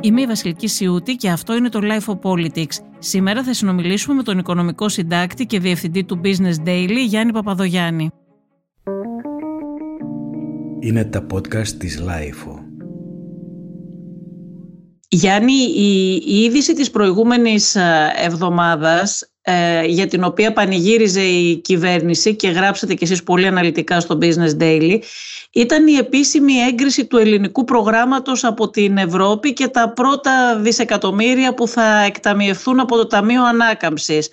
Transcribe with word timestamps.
Είμαι 0.00 0.20
η 0.20 0.26
Βασιλική 0.26 0.66
Σιούτη 0.66 1.16
και 1.16 1.30
αυτό 1.30 1.54
είναι 1.54 1.68
το 1.68 1.80
Life 1.82 2.14
of 2.14 2.18
Politics. 2.22 2.76
Σήμερα 2.98 3.44
θα 3.44 3.54
συνομιλήσουμε 3.54 4.14
με 4.14 4.22
τον 4.22 4.38
οικονομικό 4.38 4.88
συντάκτη 4.88 5.46
και 5.46 5.58
διευθυντή 5.58 6.04
του 6.04 6.20
Business 6.24 6.68
Daily, 6.68 7.06
Γιάννη 7.06 7.32
Παπαδογιάννη. 7.32 8.10
Είναι 10.80 11.04
τα 11.04 11.26
podcast 11.32 11.68
της 11.68 12.02
Life. 12.06 12.62
Γιάννη, 15.08 15.52
η, 15.52 16.22
η 16.26 16.42
είδηση 16.42 16.74
της 16.74 16.90
προηγούμενης 16.90 17.74
ε, 17.74 18.12
εβδομάδας 18.16 19.22
ε, 19.22 19.28
για 19.86 20.06
την 20.06 20.24
οποία 20.24 20.52
πανηγύριζε 20.52 21.22
η 21.22 21.56
κυβέρνηση 21.56 22.34
και 22.34 22.48
γράψατε 22.48 22.94
κι 22.94 23.04
εσείς 23.04 23.22
πολύ 23.22 23.46
αναλυτικά 23.46 24.00
στο 24.00 24.18
Business 24.22 24.62
Daily 24.62 24.98
ήταν 25.52 25.86
η 25.86 25.92
επίσημη 25.92 26.52
έγκριση 26.52 27.06
του 27.06 27.16
ελληνικού 27.16 27.64
προγράμματος 27.64 28.44
από 28.44 28.70
την 28.70 28.96
Ευρώπη 28.96 29.52
και 29.52 29.68
τα 29.68 29.92
πρώτα 29.92 30.58
δισεκατομμύρια 30.60 31.54
που 31.54 31.68
θα 31.68 32.02
εκταμιευθούν 32.02 32.80
από 32.80 32.96
το 32.96 33.06
Ταμείο 33.06 33.44
Ανάκαμψης 33.44 34.28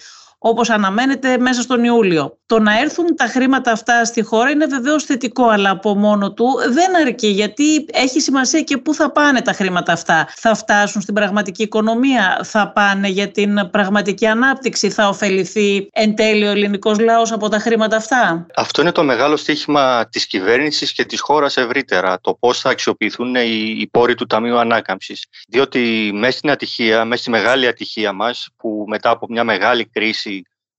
όπως 0.48 0.70
αναμένεται 0.70 1.38
μέσα 1.38 1.62
στον 1.62 1.84
Ιούλιο. 1.84 2.38
Το 2.46 2.60
να 2.60 2.80
έρθουν 2.80 3.16
τα 3.16 3.26
χρήματα 3.26 3.72
αυτά 3.72 4.06
στη 4.06 4.22
χώρα 4.22 4.50
είναι 4.50 4.66
βεβαίως 4.66 5.04
θετικό, 5.04 5.48
αλλά 5.48 5.70
από 5.70 5.96
μόνο 5.96 6.34
του 6.34 6.48
δεν 6.70 7.08
αρκεί, 7.08 7.28
γιατί 7.28 7.86
έχει 7.92 8.20
σημασία 8.20 8.62
και 8.62 8.78
πού 8.78 8.94
θα 8.94 9.12
πάνε 9.12 9.42
τα 9.42 9.54
χρήματα 9.54 9.92
αυτά. 9.92 10.28
Θα 10.36 10.56
φτάσουν 10.56 11.02
στην 11.02 11.14
πραγματική 11.14 11.64
οικονομία, 11.64 12.40
θα 12.44 12.72
πάνε 12.72 13.08
για 13.08 13.32
την 13.32 13.70
πραγματική 13.72 14.26
ανάπτυξη, 14.26 14.90
θα 14.90 15.08
ωφεληθεί 15.08 15.88
εν 15.92 16.16
τέλει 16.16 16.46
ο 16.46 16.50
ελληνικός 16.50 17.00
λαός 17.00 17.32
από 17.32 17.50
τα 17.50 17.60
χρήματα 17.60 17.96
αυτά; 17.96 18.46
Αυτό 18.56 18.82
είναι 18.82 18.92
το 18.92 19.04
μεγάλο 19.04 19.36
στίχημα 19.36 20.08
της 20.12 20.28
κυβέρνησης 20.28 20.92
και 20.94 21.06
της 21.06 21.22
χώρας 21.22 21.58
ευρύτερα, 21.58 22.20
το 22.22 22.34
πώς 22.34 22.60
θα 22.60 22.70
αξιοποιηθούν 22.70 23.36
οι 23.36 23.88
πόροι 23.92 24.16
του 24.16 24.26
Ταμείου 24.26 24.58
Ανάκαμψης. 24.58 25.26
Διότι 25.48 26.12
μέσα 26.14 26.38
στην 26.38 26.50
ατυχία, 26.50 27.06
μέσα 27.06 27.22
στη 27.22 27.32
μεγάλη 27.32 27.68
ατυχία 27.68 28.14
μας, 28.14 28.48
που 28.58 28.86
μετά 28.88 29.10
από 29.10 29.26
μια 29.30 29.44
μεγάλη 29.44 29.86
κρίση 29.86 30.35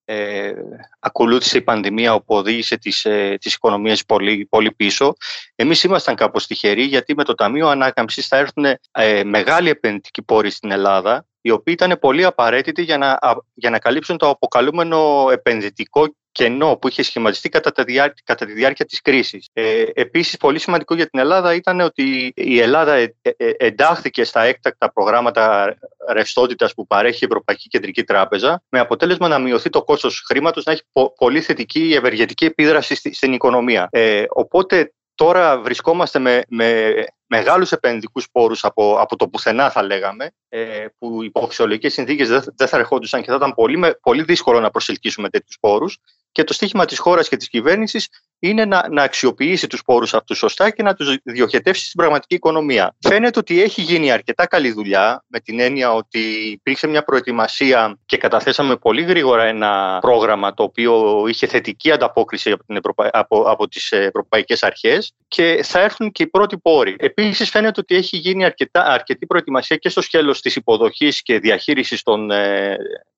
ε, 0.09 0.53
ακολούθησε 0.99 1.59
η 1.59 1.63
πανδημία 1.63 2.15
όπου 2.15 2.35
οδήγησε 2.35 2.77
τις, 2.77 3.05
ε, 3.05 3.37
τις 3.41 3.55
οικονομίες 3.55 4.05
πολύ, 4.05 4.47
πολύ 4.51 4.73
πίσω. 4.73 5.13
Εμείς 5.55 5.83
ήμασταν 5.83 6.15
κάπως 6.15 6.47
τυχεροί 6.47 6.83
γιατί 6.83 7.15
με 7.15 7.25
το 7.25 7.35
Ταμείο 7.35 7.69
Ανάκαμψης 7.69 8.27
θα 8.27 8.37
έρθουν 8.37 8.65
ε, 8.93 9.25
μεγάλοι 9.25 9.69
επενδυτικοί 9.69 10.23
πόροι 10.23 10.51
στην 10.51 10.71
Ελλάδα 10.71 11.27
οι 11.41 11.51
οποίοι 11.51 11.75
ήταν 11.79 11.99
πολύ 12.01 12.25
απαραίτητοι 12.25 12.83
για 12.83 12.99
να, 12.99 13.19
για 13.55 13.71
να 13.71 13.79
καλύψουν 13.79 14.17
το 14.17 14.29
αποκαλούμενο 14.29 15.27
επενδυτικό 15.33 16.15
κενό 16.37 16.77
που 16.77 16.89
είχε 16.89 17.03
σχηματιστεί 17.03 17.49
κατά 17.49 17.73
τη 17.73 17.83
διάρκεια, 17.83 18.23
κατά 18.25 18.47
τη 18.47 18.53
διάρκεια 18.53 18.85
της 18.85 19.01
κρίσης. 19.01 19.49
Ε, 19.53 19.85
επίσης, 19.95 20.37
πολύ 20.37 20.59
σημαντικό 20.59 20.95
για 20.95 21.07
την 21.07 21.19
Ελλάδα 21.19 21.55
ήταν 21.55 21.81
ότι 21.81 22.33
η 22.37 22.61
Ελλάδα 22.61 22.95
ε, 22.95 23.15
ε, 23.23 23.51
εντάχθηκε 23.57 24.25
στα 24.25 24.43
έκτακτα 24.43 24.93
προγράμματα 24.93 25.75
ρευστότητας 26.13 26.75
που 26.75 26.87
παρέχει 26.87 27.25
η 27.25 27.27
Ευρωπαϊκή 27.31 27.69
Κεντρική 27.69 28.05
Τράπεζα, 28.05 28.63
με 28.69 28.79
αποτέλεσμα 28.79 29.29
να 29.29 29.39
μειωθεί 29.39 29.71
το 29.71 29.83
κόστος 29.83 30.25
χρήματος, 30.27 30.65
να 30.65 30.73
έχει 30.73 30.83
πολύ 31.17 31.41
θετική 31.41 31.93
ευεργετική 31.97 32.45
επίδραση 32.45 33.15
στην 33.15 33.33
οικονομία. 33.33 33.89
Ε, 33.91 34.25
οπότε 34.29 34.93
τώρα 35.15 35.61
βρισκόμαστε 35.61 36.19
με, 36.19 36.43
με 36.49 36.93
μεγάλους 37.27 37.73
επενδυτικούς 37.73 38.29
πόρους 38.33 38.65
από, 38.65 38.97
από 39.01 39.17
το 39.17 39.29
πουθενά 39.29 39.71
θα 39.71 39.83
λέγαμε, 39.83 40.31
ε, 40.49 40.87
που 40.99 41.23
υπό 41.23 41.47
φυσιολογικές 41.47 41.93
συνθήκες 41.93 42.29
δεν, 42.29 42.43
δεν 42.57 42.69
θα 42.69 42.79
ερχόντουσαν 42.79 43.23
και 43.23 43.31
θα 43.31 43.37
ήταν 43.37 43.55
πολύ, 43.55 43.97
πολύ 44.03 44.23
δύσκολο 44.23 44.61
να 44.61 44.71
προσελκύσουμε 44.71 45.29
τέτοιους 45.29 45.57
πόρους. 45.61 45.99
Και 46.37 46.45
το 46.45 46.53
στίχημα 46.53 46.85
της 46.85 46.99
χώρας 46.99 47.29
και 47.29 47.37
της 47.37 47.49
κυβέρνησης 47.49 48.09
είναι 48.39 48.65
να, 48.65 48.89
να 48.91 49.03
αξιοποιήσει 49.03 49.67
τους 49.67 49.83
πόρους 49.83 50.15
αυτούς 50.15 50.39
σωστά 50.39 50.71
και 50.71 50.83
να 50.83 50.95
τους 50.95 51.17
διοχετεύσει 51.23 51.85
στην 51.85 51.99
πραγματική 51.99 52.35
οικονομία. 52.35 52.97
Φαίνεται 53.09 53.39
ότι 53.39 53.63
έχει 53.63 53.83
γίνει 53.83 54.11
αρκετά 54.11 54.47
καλή 54.47 54.73
δουλειά 54.73 55.25
με 55.27 55.41
την 55.41 55.61
έννοια 55.61 55.93
ότι 55.93 56.19
υπήρξε 56.53 56.87
μια 56.87 57.03
προετοιμασία 57.03 57.99
και 58.07 58.17
καταθέσαμε 58.17 58.77
πολύ 58.77 59.03
γρήγορα 59.03 59.45
ένα 59.45 59.99
πρόγραμμα 60.01 60.55
το 60.55 60.63
οποίο 60.63 61.25
είχε 61.29 61.47
θετική 61.47 61.91
ανταπόκριση 61.91 62.51
από, 62.51 62.65
την 62.65 62.77
Ευρωπα... 62.77 63.11
από, 63.13 63.43
από 63.43 63.69
τις 63.69 63.93
ευρωπαϊκές 63.93 64.63
αρχές 64.63 65.13
και 65.29 65.61
θα 65.63 65.81
έρθουν 65.81 66.13
και 66.13 66.23
οι 66.23 66.27
πρώτοι 66.27 66.59
πόροι. 66.59 66.97
Επίσης 66.99 67.51
φαίνεται 67.51 67.81
ότι 67.81 67.95
έχει 67.95 68.17
γίνει 68.17 68.45
αρκετά, 68.45 68.85
αρκετή 68.85 69.27
προετοιμασία 69.27 69.77
και 69.77 69.89
στο 69.89 70.01
σκέλος 70.01 70.41
της 70.41 70.57
υποδοχής 70.57 71.23
και 71.23 71.39
διαχείρισης 71.39 72.03
των, 72.03 72.31
ε, 72.31 72.77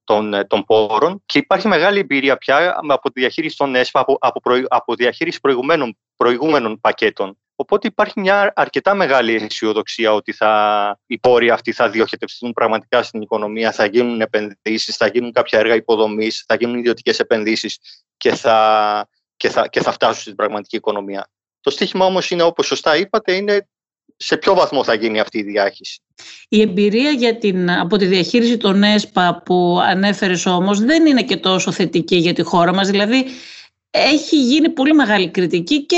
των, 0.09 0.35
ε, 0.35 0.45
των 0.45 0.65
πόρων 0.65 1.23
και 1.27 1.39
υπάρχει 1.39 1.69
μεγάλη 1.69 1.99
εμπειρία 1.99 2.37
πια 2.37 2.79
από 2.89 3.11
τη 3.13 3.21
διαχείριση 3.21 3.57
των 3.57 3.75
ΕΣΠΑ, 3.75 4.01
από, 4.01 4.17
από, 4.21 4.41
από 4.69 4.95
διαχείριση 4.95 5.41
προηγουμένων, 5.41 5.99
προηγούμενων 6.17 6.81
πακέτων. 6.81 7.39
Οπότε 7.57 7.87
υπάρχει 7.87 8.21
μια 8.21 8.53
αρκετά 8.57 8.95
μεγάλη 8.95 9.35
αισιοδοξία 9.35 10.13
ότι 10.13 10.33
θα, 10.33 11.01
οι 11.07 11.19
πόροι 11.19 11.51
αυτοί 11.51 11.73
θα 11.73 11.91
διοχετευτούν 11.91 12.53
πραγματικά 12.53 13.03
στην 13.03 13.21
οικονομία, 13.21 13.73
θα 13.73 13.87
γίνουν 13.87 14.21
επενδύσεις, 14.21 14.97
θα 14.97 15.07
γίνουν 15.07 15.33
κάποια 15.33 15.59
έργα 15.59 15.75
υποδομής, 15.75 16.45
θα 16.47 16.55
γίνουν 16.55 16.79
ιδιωτικές 16.79 17.19
επενδύσεις 17.19 17.79
και 18.17 18.35
θα, 18.35 19.09
και, 19.37 19.49
θα, 19.49 19.69
και 19.69 19.81
θα 19.81 19.93
φτάσουν 19.93 20.21
στην 20.21 20.35
πραγματική 20.35 20.77
οικονομία. 20.77 21.31
Το 21.61 21.71
στίχημα 21.71 22.05
όμως 22.05 22.31
είναι, 22.31 22.43
όπως 22.43 22.67
σωστά 22.67 22.97
είπατε, 22.97 23.33
είναι 23.33 23.69
σε 24.19 24.37
ποιο 24.37 24.55
βαθμό 24.55 24.85
θα 24.85 24.95
γίνει 24.95 25.21
αυτή 25.21 25.39
η 25.39 25.43
διάχυση; 25.43 26.01
Η 26.49 26.61
εμπειρία 26.61 27.11
για 27.11 27.39
την, 27.39 27.71
από 27.71 27.97
τη 27.97 28.07
διαχείριση 28.07 28.57
των 28.57 28.83
ΕΣΠΑ 28.83 29.43
που 29.45 29.79
ανέφερες 29.83 30.47
όμως 30.47 30.81
δεν 30.81 31.07
είναι 31.07 31.23
και 31.23 31.37
τόσο 31.37 31.73
θετική 31.73 32.17
για 32.17 32.33
τη 32.33 32.43
χώρα 32.43 32.75
μας. 32.75 32.89
Δηλαδή 32.89 33.25
έχει 33.91 34.37
γίνει 34.37 34.69
πολύ 34.69 34.95
μεγάλη 34.95 35.29
κριτική 35.29 35.87
και 35.87 35.97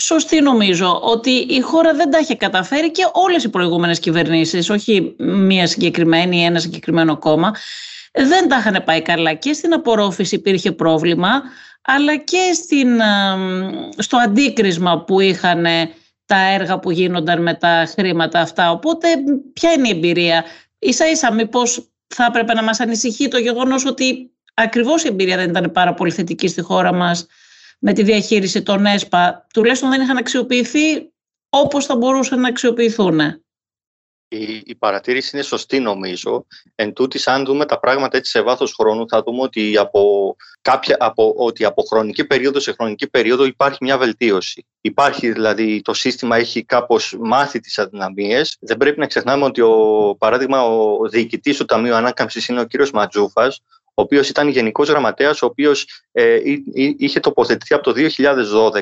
σωστή 0.00 0.40
νομίζω 0.40 1.00
ότι 1.02 1.30
η 1.30 1.60
χώρα 1.60 1.94
δεν 1.94 2.10
τα 2.10 2.18
έχει 2.18 2.36
καταφέρει 2.36 2.90
και 2.90 3.02
όλες 3.12 3.44
οι 3.44 3.48
προηγούμενες 3.48 3.98
κυβερνήσεις, 3.98 4.70
όχι 4.70 5.14
μία 5.18 5.66
συγκεκριμένη 5.66 6.36
ή 6.38 6.44
ένα 6.44 6.58
συγκεκριμένο 6.58 7.18
κόμμα, 7.18 7.54
δεν 8.12 8.48
τα 8.48 8.58
είχαν 8.58 8.82
πάει 8.84 9.02
καλά 9.02 9.34
και 9.34 9.52
στην 9.52 9.72
απορρόφηση 9.72 10.34
υπήρχε 10.34 10.72
πρόβλημα 10.72 11.42
αλλά 11.82 12.16
και 12.16 12.52
στην, 12.54 12.88
στο 13.96 14.16
αντίκρισμα 14.16 15.04
που 15.04 15.20
είχαν 15.20 15.66
τα 16.28 16.36
έργα 16.36 16.78
που 16.78 16.90
γίνονταν 16.90 17.42
με 17.42 17.54
τα 17.54 17.84
χρήματα 17.88 18.40
αυτά. 18.40 18.70
Οπότε 18.70 19.08
ποια 19.52 19.72
είναι 19.72 19.88
η 19.88 19.90
εμπειρία; 19.90 20.44
Ίσα 20.78 21.10
ίσα 21.10 21.32
μήπως 21.32 21.88
θα 22.06 22.24
έπρεπε 22.24 22.54
να 22.54 22.62
μας 22.62 22.80
ανησυχεί 22.80 23.28
το 23.28 23.38
γεγονός 23.38 23.84
ότι 23.86 24.30
ακριβώς 24.54 25.04
η 25.04 25.08
εμπειρία 25.08 25.36
δεν 25.36 25.48
ήταν 25.48 25.72
πάρα 25.72 25.94
πολύ 25.94 26.10
θετική 26.10 26.48
στη 26.48 26.60
χώρα 26.60 26.92
μας 26.94 27.26
με 27.78 27.92
τη 27.92 28.02
διαχείριση 28.02 28.62
των 28.62 28.86
ΕΣΠΑ. 28.86 29.46
Τουλάχιστον 29.52 29.90
δεν 29.90 30.00
είχαν 30.00 30.16
αξιοποιηθεί 30.16 31.12
όπως 31.48 31.86
θα 31.86 31.96
μπορούσαν 31.96 32.40
να 32.40 32.48
αξιοποιηθούν 32.48 33.20
η, 34.28 34.62
η 34.64 34.74
παρατήρηση 34.74 35.30
είναι 35.32 35.42
σωστή 35.42 35.80
νομίζω. 35.80 36.46
Εν 36.74 36.92
τούτης, 36.92 37.28
αν 37.28 37.44
δούμε 37.44 37.66
τα 37.66 37.80
πράγματα 37.80 38.16
έτσι 38.16 38.30
σε 38.30 38.42
βάθος 38.42 38.74
χρόνου, 38.74 39.08
θα 39.08 39.22
δούμε 39.22 39.42
ότι 39.42 39.76
από, 39.76 40.36
κάποια, 40.62 40.96
από, 41.00 41.34
ότι 41.36 41.64
από 41.64 41.82
χρονική 41.82 42.24
περίοδο 42.24 42.60
σε 42.60 42.72
χρονική 42.72 43.08
περίοδο 43.08 43.44
υπάρχει 43.44 43.78
μια 43.80 43.98
βελτίωση. 43.98 44.66
Υπάρχει 44.80 45.32
δηλαδή, 45.32 45.80
το 45.82 45.94
σύστημα 45.94 46.36
έχει 46.36 46.64
κάπως 46.64 47.16
μάθει 47.20 47.60
τις 47.60 47.78
αδυναμίες. 47.78 48.56
Δεν 48.60 48.76
πρέπει 48.76 48.98
να 48.98 49.06
ξεχνάμε 49.06 49.44
ότι, 49.44 49.60
ο, 49.60 50.16
παράδειγμα, 50.18 50.64
ο 50.64 51.08
διοικητής 51.08 51.56
του 51.56 51.64
Ταμείου 51.64 51.94
Ανάκαμψης 51.94 52.48
είναι 52.48 52.60
ο 52.60 52.64
κύριος 52.64 52.90
Ματζούφας, 52.90 53.60
ο 53.84 54.02
οποίος 54.02 54.28
ήταν 54.28 54.48
γενικός 54.48 54.88
γραμματέας, 54.88 55.42
ο 55.42 55.46
οποίος 55.46 55.86
ε, 56.12 56.38
είχε 56.74 57.20
τοποθετηθεί 57.20 57.74
από 57.74 57.82
το 57.82 57.92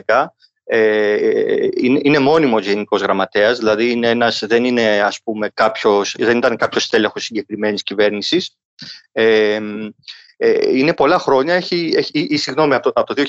2012 0.04 0.26
ε, 0.68 1.68
είναι 2.02 2.18
μόνιμος 2.18 2.66
γενικός 2.66 3.00
γραμματέας, 3.00 3.58
δηλαδή 3.58 3.90
είναι 3.90 4.08
ένας, 4.08 4.44
δεν, 4.46 4.64
είναι, 4.64 5.00
ας 5.02 5.22
πούμε, 5.22 5.50
κάποιος, 5.54 6.14
δεν 6.18 6.36
ήταν 6.36 6.56
κάποιος 6.56 6.88
τέλεχο 6.88 7.18
συγκεκριμένης 7.18 7.82
κυβέρνησης. 7.82 8.56
Ε, 9.12 9.58
ε, 10.38 10.76
είναι 10.78 10.94
πολλά 10.94 11.18
χρόνια, 11.18 11.54
έχει, 11.54 11.92
έχει, 11.96 12.26
ή, 12.30 12.36
συγγνώμη, 12.36 12.74
από 12.74 12.92
το, 12.92 13.00
από 13.00 13.14
το 13.14 13.22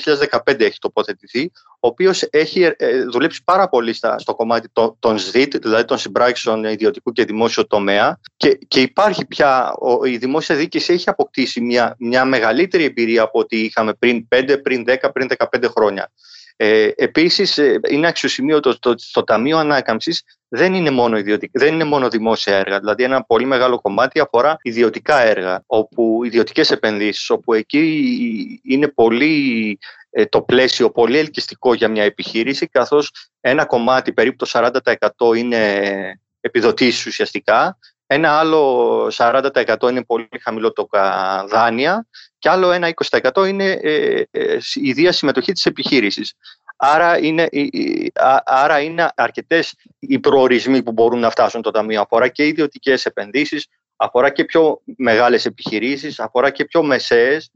2015 0.46 0.60
έχει 0.60 0.78
τοποθετηθεί, 0.78 1.50
ο 1.70 1.86
οποίος 1.88 2.22
έχει 2.22 2.62
ε, 2.76 3.04
δουλέψει 3.04 3.44
πάρα 3.44 3.68
πολύ 3.68 3.92
στα, 3.92 4.18
στο 4.18 4.34
κομμάτι 4.34 4.68
των, 4.72 4.96
των 4.98 5.18
ΣΔΙΤ, 5.18 5.56
δηλαδή 5.56 5.84
των 5.84 5.98
συμπράξεων 5.98 6.64
ιδιωτικού 6.64 7.12
και 7.12 7.24
δημόσιου 7.24 7.66
τομέα 7.66 8.20
και, 8.36 8.58
και 8.68 8.80
υπάρχει 8.80 9.26
πια, 9.26 9.72
ο, 9.72 10.04
η 10.04 10.16
δημόσια 10.16 10.56
διοίκηση 10.56 10.92
έχει 10.92 11.08
αποκτήσει 11.08 11.60
μια, 11.60 11.96
μια 11.98 12.24
μεγαλύτερη 12.24 12.84
εμπειρία 12.84 13.22
από 13.22 13.38
ό,τι 13.38 13.60
είχαμε 13.60 13.94
πριν 13.94 14.28
5, 14.34 14.56
πριν 14.62 14.84
10, 14.86 14.96
πριν 15.12 15.28
15 15.36 15.64
χρόνια. 15.76 16.10
Ε, 16.60 16.90
επίσης 16.96 17.58
ε, 17.58 17.80
είναι 17.88 18.06
αξιοσημείωτο 18.06 18.78
το, 18.78 18.94
το, 18.94 19.02
το 19.12 19.24
Ταμείο 19.24 19.58
Ανάκαμψης 19.58 20.22
δεν 20.48 20.74
είναι, 20.74 20.90
μόνο 20.90 21.22
δεν 21.52 21.74
είναι 21.74 21.84
μόνο 21.84 22.08
δημόσια 22.08 22.56
έργα. 22.56 22.78
Δηλαδή 22.78 23.02
ένα 23.02 23.24
πολύ 23.24 23.44
μεγάλο 23.44 23.80
κομμάτι 23.80 24.20
αφορά 24.20 24.56
ιδιωτικά 24.62 25.20
έργα, 25.20 25.62
όπου 25.66 26.24
ιδιωτικές 26.24 26.70
επενδύσεις, 26.70 27.30
όπου 27.30 27.52
εκεί 27.52 28.60
είναι 28.64 28.88
πολύ 28.88 29.78
ε, 30.10 30.26
το 30.26 30.42
πλαίσιο 30.42 30.90
πολύ 30.90 31.18
ελκυστικό 31.18 31.74
για 31.74 31.88
μια 31.88 32.04
επιχείρηση, 32.04 32.66
καθώς 32.66 33.12
ένα 33.40 33.64
κομμάτι, 33.64 34.12
περίπου 34.12 34.36
το 34.36 34.70
40% 35.18 35.36
είναι 35.36 36.20
επιδοτήσεις 36.40 37.06
ουσιαστικά, 37.06 37.78
ένα 38.10 38.38
άλλο 38.38 39.12
40% 39.12 39.50
είναι 39.90 40.04
πολύ 40.04 40.28
χαμηλό 40.40 40.72
το 40.72 40.88
δάνεια 41.48 42.06
και 42.38 42.48
άλλο 42.48 42.70
ένα 42.70 42.94
20% 43.08 43.48
είναι 43.48 43.70
ε, 43.82 44.22
ε, 44.30 44.58
η 44.74 44.88
ίδια 44.88 45.12
συμμετοχή 45.12 45.52
της 45.52 45.66
επιχείρησης. 45.66 46.34
Άρα 46.76 47.18
είναι, 47.18 47.48
άρα 48.44 48.80
είναι 48.80 49.08
αρκετές 49.14 49.74
οι 49.98 50.18
προορισμοί 50.18 50.82
που 50.82 50.92
μπορούν 50.92 51.18
να 51.18 51.30
φτάσουν 51.30 51.62
το 51.62 51.70
Ταμείο. 51.70 52.00
Αφορά 52.00 52.28
και 52.28 52.46
ιδιωτικές 52.46 53.06
επενδύσεις, 53.06 53.66
αφορά 53.96 54.30
και 54.30 54.44
πιο 54.44 54.82
μεγάλες 54.96 55.44
επιχειρήσεις, 55.44 56.20
αφορά 56.20 56.50
και 56.50 56.64
πιο 56.64 56.82
μεσαίες, 56.82 57.50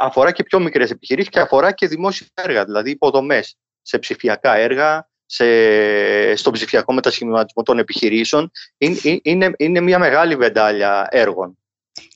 αφορά 0.00 0.32
και 0.32 0.42
πιο 0.42 0.60
μικρές 0.60 0.90
επιχειρήσεις 0.90 1.30
και 1.30 1.40
αφορά 1.40 1.72
και 1.72 1.86
δημόσια 1.86 2.26
έργα, 2.34 2.64
δηλαδή 2.64 2.90
υποδομές 2.90 3.56
σε 3.82 3.98
ψηφιακά 3.98 4.54
έργα, 4.54 5.08
σε, 5.26 6.36
στον 6.36 6.52
ψηφιακό 6.52 6.92
μετασχηματισμό 6.92 7.62
των 7.62 7.78
επιχειρήσεων. 7.78 8.50
Είναι, 8.78 9.20
είναι, 9.22 9.50
είναι 9.56 9.80
μια 9.80 9.98
μεγάλη 9.98 10.36
βεντάλια 10.36 11.06
έργων. 11.10 11.58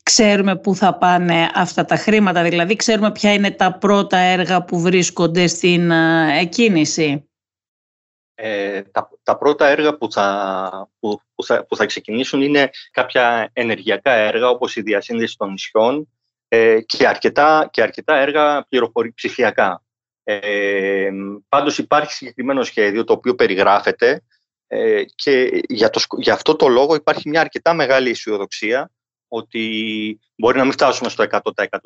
Ξέρουμε 0.03 0.57
πού 0.57 0.75
θα 0.75 0.95
πάνε 0.95 1.51
αυτά 1.55 1.85
τα 1.85 1.97
χρήματα, 1.97 2.43
δηλαδή 2.43 2.77
ξέρουμε 2.77 3.12
ποια 3.12 3.33
είναι 3.33 3.51
τα 3.51 3.73
πρώτα 3.73 4.17
έργα 4.17 4.65
που 4.65 4.81
βρίσκονται 4.81 5.47
στην 5.47 5.91
ε, 5.91 6.39
εκκίνηση. 6.41 7.25
Ε, 8.35 8.83
τα, 8.83 9.11
τα 9.23 9.39
πρώτα 9.39 9.67
έργα 9.67 9.97
που 9.97 10.12
θα, 10.12 10.91
που, 10.99 11.21
που, 11.35 11.45
θα, 11.45 11.67
που 11.67 11.77
θα 11.77 11.87
ξεκινήσουν 11.87 12.43
είναι 12.43 12.71
κάποια 12.91 13.51
ενεργειακά 13.53 14.12
έργα 14.12 14.49
όπως 14.49 14.77
η 14.77 14.83
διασύνδεση 14.83 15.37
των 15.37 15.51
νησιών 15.51 16.09
ε, 16.49 16.81
και, 16.81 17.07
αρκετά, 17.07 17.69
και 17.73 17.83
αρκετά 17.83 18.17
έργα 18.17 18.67
ψηφιακά. 19.15 19.83
Ε, 20.38 21.11
πάντως 21.49 21.79
υπάρχει 21.79 22.12
συγκεκριμένο 22.12 22.62
σχέδιο 22.62 23.05
το 23.05 23.12
οποίο 23.12 23.35
περιγράφεται 23.35 24.23
ε, 24.67 25.03
και 25.15 25.62
για, 25.69 25.91
το, 25.91 26.00
για 26.17 26.32
αυτό 26.32 26.56
το 26.56 26.69
λόγο 26.69 26.94
υπάρχει 26.94 27.29
μια 27.29 27.41
αρκετά 27.41 27.75
μεγάλη 27.75 28.11
αισιοδοξία 28.11 28.91
ότι 29.29 30.21
μπορεί 30.37 30.59
να 30.59 30.62
μην 30.62 30.73
φτάσουμε 30.73 31.09
στο 31.09 31.25
100% 31.31 31.41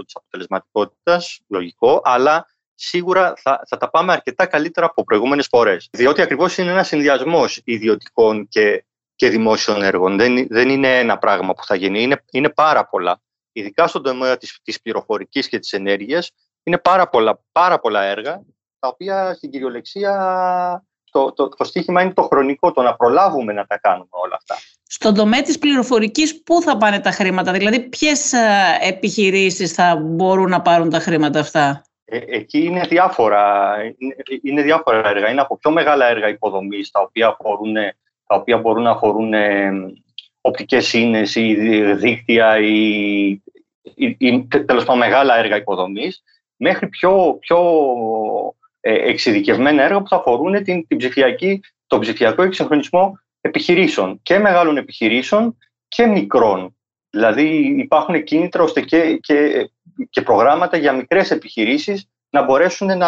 της 0.04 0.14
αποτελεσματικότητας, 0.14 1.40
λογικό, 1.48 2.00
αλλά 2.04 2.46
σίγουρα 2.74 3.32
θα, 3.36 3.62
θα 3.68 3.76
τα 3.76 3.90
πάμε 3.90 4.12
αρκετά 4.12 4.46
καλύτερα 4.46 4.86
από 4.86 5.04
προηγούμενες 5.04 5.46
φορές. 5.46 5.88
Διότι 5.92 6.22
ακριβώς 6.22 6.58
είναι 6.58 6.70
ένας 6.70 6.86
συνδυασμός 6.86 7.60
ιδιωτικών 7.64 8.48
και, 8.48 8.84
και 9.14 9.28
δημόσιων 9.28 9.82
έργων. 9.82 10.16
Δεν, 10.16 10.46
δεν 10.48 10.68
είναι 10.68 10.98
ένα 10.98 11.18
πράγμα 11.18 11.54
που 11.54 11.64
θα 11.64 11.74
γίνει, 11.74 12.02
είναι, 12.02 12.24
είναι 12.30 12.48
πάρα 12.48 12.86
πολλά. 12.86 13.20
Ειδικά 13.52 13.86
στον 13.86 14.02
τομέα 14.02 14.36
της, 14.36 14.58
της 14.62 14.80
πληροφορικής 14.80 15.48
και 15.48 15.58
της 15.58 15.72
ενέργειας, 15.72 16.30
είναι 16.64 16.78
πάρα 16.78 17.08
πολλά, 17.08 17.40
πάρα 17.52 17.78
πολλά 17.78 18.02
έργα, 18.02 18.42
τα 18.78 18.88
οποία 18.88 19.34
στην 19.34 19.50
κυριολεξία 19.50 20.12
το, 21.10 21.32
το, 21.32 21.48
το 21.48 21.64
στίχημα 21.64 22.02
είναι 22.02 22.12
το 22.12 22.22
χρονικό, 22.22 22.72
το 22.72 22.82
να 22.82 22.94
προλάβουμε 22.94 23.52
να 23.52 23.66
τα 23.66 23.78
κάνουμε 23.78 24.08
όλα 24.10 24.34
αυτά. 24.36 24.54
Στον 24.86 25.14
τομέα 25.14 25.42
της 25.42 25.58
πληροφορικής, 25.58 26.42
πού 26.42 26.62
θα 26.62 26.76
πάνε 26.76 27.00
τα 27.00 27.10
χρήματα, 27.10 27.52
δηλαδή 27.52 27.80
ποιες 27.80 28.32
ε, 28.32 28.38
επιχειρήσεις 28.80 29.72
θα 29.72 29.96
μπορούν 29.96 30.48
να 30.48 30.62
πάρουν 30.62 30.90
τα 30.90 30.98
χρήματα 30.98 31.40
αυτά; 31.40 31.84
Ε, 32.04 32.18
εκεί 32.26 32.64
είναι 32.64 32.80
διάφορα, 32.80 33.74
είναι, 33.98 34.14
είναι 34.42 34.62
διάφορα 34.62 35.08
έργα. 35.08 35.30
Είναι 35.30 35.40
από 35.40 35.56
πιο 35.56 35.70
μεγάλα 35.70 36.08
έργα 36.08 36.28
υποδομής, 36.28 36.90
τα 36.90 37.00
οποία, 37.00 37.28
αφορούν, 37.28 37.74
τα 38.26 38.36
οποία 38.36 38.58
μπορούν 38.58 38.82
να 38.82 38.90
αφορούν 38.90 39.32
ε, 39.32 39.70
οπτικές 40.40 40.86
σύνες 40.86 41.34
ή 41.34 41.54
δίκτυα 41.94 42.58
ή, 42.58 43.26
ή, 43.94 44.16
ή 44.18 44.46
τέλος 44.48 44.84
πάντων 44.84 44.98
μεγάλα 44.98 45.38
έργα 45.38 45.56
υποδομής, 45.56 46.22
μέχρι 46.56 46.88
πιο, 46.88 47.36
πιο 47.40 47.58
ε, 48.80 48.92
εξειδικευμένα 48.92 49.82
έργα 49.82 50.00
που 50.00 50.08
θα 50.08 50.16
αφορούν 50.16 50.62
την, 50.62 50.86
την 50.86 50.98
ψηφιακή, 50.98 51.60
τον 51.86 52.00
ψηφιακό 52.00 52.42
εξυγχρονισμό 52.42 53.18
επιχειρήσεων 53.40 54.20
και 54.22 54.38
μεγάλων 54.38 54.76
επιχειρήσεων 54.76 55.58
και 55.88 56.06
μικρών. 56.06 56.76
Δηλαδή 57.10 57.74
υπάρχουν 57.78 58.24
κίνητρα 58.24 58.62
ώστε 58.62 58.80
και, 58.80 59.16
και, 59.16 59.68
και 60.10 60.22
προγράμματα 60.22 60.76
για 60.76 60.92
μικρές 60.92 61.30
επιχειρήσεις 61.30 62.08
να 62.30 62.42
μπορέσουν 62.42 62.86
να, 62.86 62.98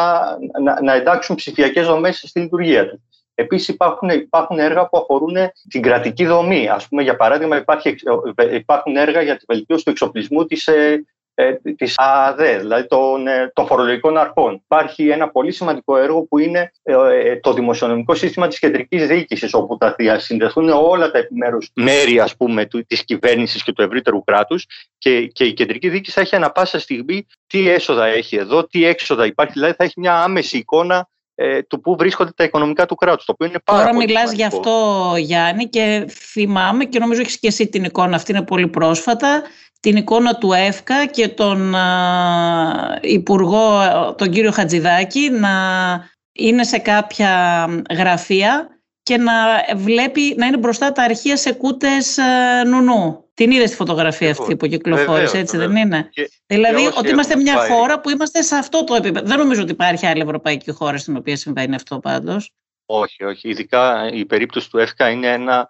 να, 0.62 0.82
να 0.82 0.94
εντάξουν 0.94 1.37
ψηφιακές 1.37 1.87
δομές 1.87 2.25
στη 2.26 2.40
λειτουργία 2.40 2.88
τους. 2.88 3.00
Επίσης 3.34 3.69
υπάρχουν, 3.69 4.08
υπάρχουν 4.08 4.58
έργα 4.58 4.88
που 4.88 4.98
αφορούν 4.98 5.37
την 5.69 5.82
κρατική 5.82 6.26
δομή. 6.26 6.69
Ας 6.69 6.88
πούμε, 6.88 7.02
για 7.02 7.16
παράδειγμα, 7.16 7.56
υπάρχει, 7.56 7.94
υπάρχουν 8.52 8.96
έργα 8.96 9.22
για 9.22 9.37
τη 9.37 9.44
βελτίωση 9.48 9.84
του 9.84 9.90
εξοπλισμού 9.90 10.46
της, 10.46 10.69
ε, 11.38 11.49
ε, 11.49 11.73
της 11.77 11.94
ΑΔΕ, 11.97 12.59
δηλαδή 12.59 12.87
των, 12.87 13.27
ε, 13.27 13.50
των 13.55 13.67
φορολογικών 13.67 14.17
αρχών. 14.17 14.55
Υπάρχει 14.65 15.09
ένα 15.09 15.29
πολύ 15.29 15.53
σημαντικό 15.53 15.97
έργο 15.97 16.23
που 16.23 16.38
είναι 16.38 16.73
ε, 16.83 17.37
το 17.37 17.53
δημοσιονομικό 17.53 18.15
σύστημα 18.15 18.49
της 18.49 18.59
κεντρικής 18.59 19.06
διοίκησης, 19.06 19.55
όπου 19.55 19.77
θα 19.81 19.94
διασυνδεθούν 19.99 20.69
όλα 20.69 21.11
τα 21.11 21.19
επιμέρους 21.19 21.71
μέρη 21.75 22.21
ας 22.21 22.37
πούμε, 22.37 22.69
της 22.87 23.05
κυβέρνησης 23.05 23.62
και 23.62 23.73
του 23.73 23.83
ευρύτερου 23.83 24.25
κράτους. 24.25 24.67
Και, 24.99 25.27
και 25.27 25.44
η 25.44 25.53
κεντρική 25.53 25.88
διοίκηση 25.88 26.15
θα 26.15 26.21
έχει 26.21 26.37
ανα 26.37 26.50
πάσα 26.50 26.79
στιγμή 26.79 27.27
τι 27.47 27.69
έσοδα 27.69 28.06
έχει 28.06 28.37
εδώ, 28.37 28.67
τι 28.67 28.85
έξοδα 28.85 29.27
υπάρχει, 29.27 29.53
δηλαδή 29.53 29.73
θα 29.73 29.85
έχει 29.85 30.00
μια 30.00 30.23
άμεση 30.23 30.59
εικόνα 30.59 31.09
ε, 31.35 31.62
του 31.62 31.81
πού 31.81 31.97
βρίσκονται 31.97 32.31
τα 32.37 32.44
οικονομικά 32.44 32.87
του 32.87 32.94
κράτους, 32.94 33.25
το 33.25 33.32
οποίο 33.32 33.47
είναι 33.47 33.61
πάρα 33.65 33.79
Τώρα 33.79 33.93
πολύ 33.93 34.06
μιλάς 34.06 34.32
γι' 34.32 34.44
αυτό 34.44 35.15
Γιάννη 35.19 35.69
και 35.69 36.06
θυμάμαι 36.09 36.85
και 36.85 36.99
νομίζω 36.99 37.21
έχεις 37.21 37.39
και 37.39 37.47
εσύ 37.47 37.69
την 37.69 37.85
εικόνα 37.85 38.17
αυτή, 38.17 38.32
είναι 38.32 38.43
πολύ 38.43 38.69
πρόσφατα 38.69 39.43
την 39.87 39.97
εικόνα 39.97 40.35
του 40.35 40.53
ΕΦΚΑ 40.53 41.06
και 41.06 41.29
τον 41.29 41.75
Υπουργό, 43.00 43.81
τον 44.19 44.31
κύριο 44.31 44.50
Χατζηδάκη, 44.50 45.31
να 45.31 45.50
είναι 46.33 46.65
σε 46.65 46.79
κάποια 46.79 47.65
γραφεία 47.91 48.69
και 49.03 49.17
να 49.17 49.33
βλέπει 49.77 50.35
να 50.37 50.47
είναι 50.47 50.56
μπροστά 50.56 50.93
τα 50.93 51.03
αρχεία 51.03 51.37
σε 51.37 51.53
κούτες 51.53 52.19
νουνού. 52.67 53.25
Την 53.35 53.50
είδες 53.50 53.69
στη 53.69 53.77
φωτογραφία 53.77 54.31
αυτή 54.31 54.56
που 54.56 54.67
κυκλοφόρησε, 54.67 55.38
έτσι 55.38 55.56
δεν 55.56 55.77
είναι; 55.77 56.11
δηλαδή 56.47 56.87
ότι 56.99 57.09
είμαστε 57.09 57.37
μια 57.37 57.56
χώρα 57.56 58.00
που 58.00 58.11
είμαστε 58.11 58.43
σε 58.43 58.56
αυτό 58.56 58.85
το 58.85 58.94
επίπεδο. 58.94 59.27
Δεν 59.27 59.39
νομίζω 59.39 59.62
ότι 59.62 59.73
υπάρχει 59.73 60.06
άλλη 60.06 60.21
ευρωπαϊκή 60.21 60.71
χώρα 60.71 60.99
στην 60.99 61.17
οποία 61.17 61.37
συμβαίνει 61.37 61.75
αυτό 61.75 61.99
πάντως. 61.99 62.50
Όχι, 62.87 63.25
όχι. 63.25 63.49
Ειδικά 63.49 64.11
η 64.12 64.25
περίπτωση 64.25 64.71
του 64.71 64.79
ΕΦΚΑ 64.79 65.11
είναι 65.11 65.29
ένα 65.32 65.69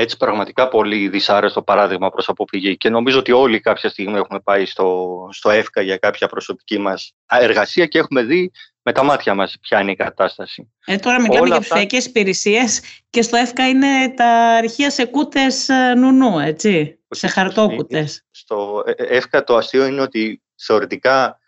έτσι 0.00 0.16
πραγματικά 0.16 0.68
πολύ 0.68 1.08
δυσάρεστο 1.08 1.62
παράδειγμα 1.62 2.10
προς 2.10 2.28
αποφυγή 2.28 2.76
και 2.76 2.88
νομίζω 2.88 3.18
ότι 3.18 3.32
όλοι 3.32 3.60
κάποια 3.60 3.88
στιγμή 3.88 4.16
έχουμε 4.16 4.40
πάει 4.40 4.66
στο, 4.66 5.28
στο 5.32 5.50
ΕΦΚΑ 5.50 5.80
για 5.82 5.96
κάποια 5.96 6.28
προσωπική 6.28 6.78
μας 6.78 7.12
εργασία 7.26 7.86
και 7.86 7.98
έχουμε 7.98 8.22
δει 8.22 8.50
με 8.82 8.92
τα 8.92 9.02
μάτια 9.02 9.34
μας 9.34 9.56
ποια 9.60 9.80
είναι 9.80 9.90
η 9.90 9.96
κατάσταση. 9.96 10.72
Ε, 10.84 10.96
τώρα 10.96 11.20
μιλάμε 11.20 11.40
Όλα 11.40 11.48
για 11.48 11.60
ψηφιακές 11.60 11.98
αυτά... 11.98 12.10
υπηρεσίες 12.10 12.82
και 13.10 13.22
στο 13.22 13.36
ΕΦΚΑ 13.36 13.68
είναι 13.68 14.14
τα 14.16 14.26
αρχεία 14.56 14.90
σε 14.90 15.04
κούτες 15.04 15.68
ε, 15.68 15.94
νουνού, 15.94 16.38
έτσι, 16.38 16.98
σε 17.08 17.26
χαρτόκουτες. 17.26 18.26
Στο 18.30 18.82
ΕΦΚΑ 18.96 19.44
το 19.44 19.56
αστείο 19.56 19.86
είναι 19.86 20.00
ότι 20.00 20.42
θεωρητικά 20.56 21.38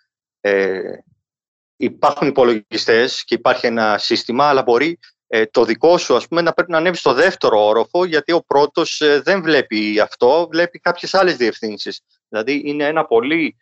ε, 0.41 0.81
υπάρχουν 1.77 2.29
υπολογιστές 2.29 3.25
και 3.25 3.35
υπάρχει 3.35 3.67
ένα 3.67 3.99
σύστημα, 3.99 4.45
αλλά 4.45 4.63
μπορεί 4.63 4.89
ε, 4.89 4.97
το 5.51 5.65
δικό 5.65 5.99
σου 5.99 6.17
ας 6.17 6.29
πούμε 6.29 6.41
να 6.41 6.53
πρέπει 6.53 6.71
να 6.71 6.77
ανέβει 6.77 6.97
στο 6.97 7.13
δεύτερο 7.13 7.67
όροφο 7.67 8.05
γιατί 8.05 8.33
ο 8.33 8.45
πρώτος 8.47 9.01
ε, 9.01 9.21
δεν 9.21 9.43
βλέπει 9.43 10.01
αυτό, 10.01 10.49
βλέπει 10.51 10.79
κάποιες 10.79 11.15
άλλες 11.15 11.37
διευθύνσεις. 11.37 12.01
Δηλαδή 12.29 12.63
είναι 12.65 12.85
ένα 12.85 13.05
πολύ, 13.05 13.57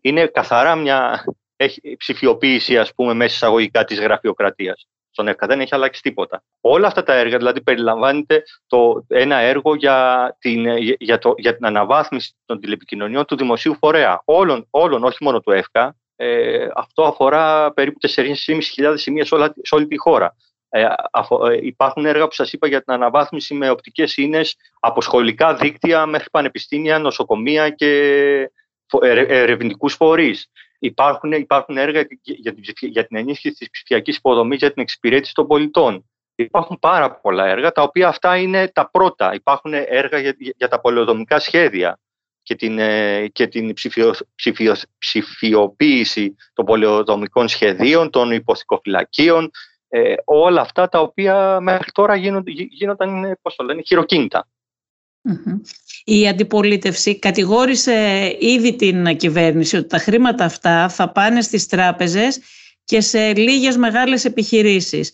είναι, 0.00 0.26
καθαρά 0.26 0.74
μια 0.74 1.24
έχει, 1.56 1.96
ψηφιοποίηση 1.96 2.78
ας 2.78 2.94
πούμε 2.94 3.14
μέσα 3.14 3.34
εισαγωγικά 3.34 3.84
της 3.84 4.00
γραφειοκρατίας. 4.00 4.86
Στον 5.10 5.28
ΕΦΚΑ 5.28 5.46
δεν 5.46 5.60
έχει 5.60 5.74
αλλάξει 5.74 6.02
τίποτα. 6.02 6.42
Όλα 6.60 6.86
αυτά 6.86 7.02
τα 7.02 7.14
έργα, 7.14 7.36
δηλαδή 7.36 7.62
περιλαμβάνεται 7.62 8.42
το, 8.66 9.04
ένα 9.08 9.36
έργο 9.36 9.74
για 9.74 10.36
την, 10.38 10.76
για, 10.98 11.18
το, 11.18 11.34
για 11.36 11.56
την 11.56 11.66
αναβάθμιση 11.66 12.34
των 12.46 12.60
τηλεπικοινωνιών 12.60 13.24
του 13.24 13.36
δημοσίου 13.36 13.74
φορέα. 13.74 14.22
Όλων, 14.24 14.66
όλων 14.70 15.04
όχι 15.04 15.24
μόνο 15.24 15.40
του 15.40 15.50
ΕΦΚΑ. 15.50 15.96
Ε, 16.16 16.68
αυτό 16.74 17.04
αφορά 17.04 17.72
περίπου 17.72 17.98
4.500 18.08 18.34
σημεία 18.94 19.24
σε, 19.24 19.52
σε 19.62 19.74
όλη 19.74 19.86
τη 19.86 19.96
χώρα. 19.96 20.34
Ε, 20.70 20.80
ε, 20.80 20.86
υπάρχουν 21.60 22.06
έργα 22.06 22.26
που 22.26 22.34
σας 22.34 22.52
είπα 22.52 22.68
για 22.68 22.82
την 22.82 22.92
αναβάθμιση 22.92 23.54
με 23.54 23.70
οπτικές 23.70 24.16
ίνες 24.16 24.56
από 24.80 25.00
σχολικά 25.00 25.54
δίκτυα 25.54 26.06
μέχρι 26.06 26.30
πανεπιστήμια, 26.30 26.98
νοσοκομεία 26.98 27.70
και 27.70 28.50
ερευνητικούς 29.28 29.94
φορείς. 29.94 30.50
Υπάρχουν, 30.78 31.32
υπάρχουν 31.32 31.76
έργα 31.76 32.04
για 32.22 32.54
την, 32.54 32.62
για 32.80 33.06
την 33.06 33.16
ενίσχυση 33.16 33.54
της 33.54 33.70
ψηφιακής 33.70 34.16
υποδομής 34.16 34.58
για 34.58 34.72
την 34.72 34.82
εξυπηρέτηση 34.82 35.34
των 35.34 35.46
πολιτών. 35.46 36.10
Υπάρχουν 36.34 36.78
πάρα 36.78 37.14
πολλά 37.14 37.46
έργα, 37.46 37.72
τα 37.72 37.82
οποία 37.82 38.08
αυτά 38.08 38.36
είναι 38.36 38.68
τα 38.68 38.90
πρώτα. 38.90 39.34
Υπάρχουν 39.34 39.72
έργα 39.74 40.18
για, 40.18 40.36
για 40.56 40.68
τα 40.68 40.80
πολεοδομικά 40.80 41.38
σχέδια 41.38 41.98
και 42.42 42.54
την, 42.54 42.78
ε, 42.78 43.28
και 43.28 43.46
την 43.46 43.72
ψηφιο, 43.72 44.14
ψηφιο, 44.34 44.76
ψηφιοποίηση 44.98 46.36
των 46.52 46.64
πολεοδομικών 46.64 47.48
σχεδίων, 47.48 48.10
των 48.10 48.30
υποθηκοφυλακίων, 48.30 49.50
ε, 49.88 50.14
όλα 50.24 50.60
αυτά 50.60 50.88
τα 50.88 51.00
οποία 51.00 51.58
μέχρι 51.60 51.90
τώρα 51.92 52.16
γίνονταν, 52.16 52.54
γίνονταν 52.70 53.38
πώς 53.42 53.54
το 53.56 53.64
λένε, 53.64 53.82
χειροκίνητα. 53.82 54.48
Η 56.04 56.28
αντιπολίτευση 56.28 57.18
κατηγόρησε 57.18 58.36
ήδη 58.38 58.76
την 58.76 59.16
κυβέρνηση 59.16 59.76
ότι 59.76 59.88
τα 59.88 59.98
χρήματα 59.98 60.44
αυτά 60.44 60.88
θα 60.88 61.08
πάνε 61.12 61.40
στις 61.40 61.66
τράπεζες 61.66 62.40
και 62.84 63.00
σε 63.00 63.34
λίγες 63.34 63.76
μεγάλες 63.76 64.24
επιχειρήσεις. 64.24 65.12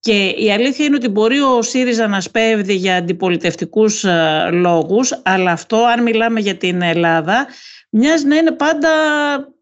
Και 0.00 0.26
η 0.26 0.52
αλήθεια 0.52 0.84
είναι 0.84 0.96
ότι 0.96 1.08
μπορεί 1.08 1.40
ο 1.40 1.62
ΣΥΡΙΖΑ 1.62 2.06
να 2.06 2.20
σπέβδει 2.20 2.74
για 2.74 2.96
αντιπολιτευτικούς 2.96 4.04
ε, 4.04 4.48
λόγους, 4.52 5.20
αλλά 5.22 5.50
αυτό 5.50 5.76
αν 5.76 6.02
μιλάμε 6.02 6.40
για 6.40 6.56
την 6.56 6.82
Ελλάδα 6.82 7.46
μοιάζει 7.90 8.26
να 8.26 8.36
είναι 8.36 8.52
πάντα 8.52 8.88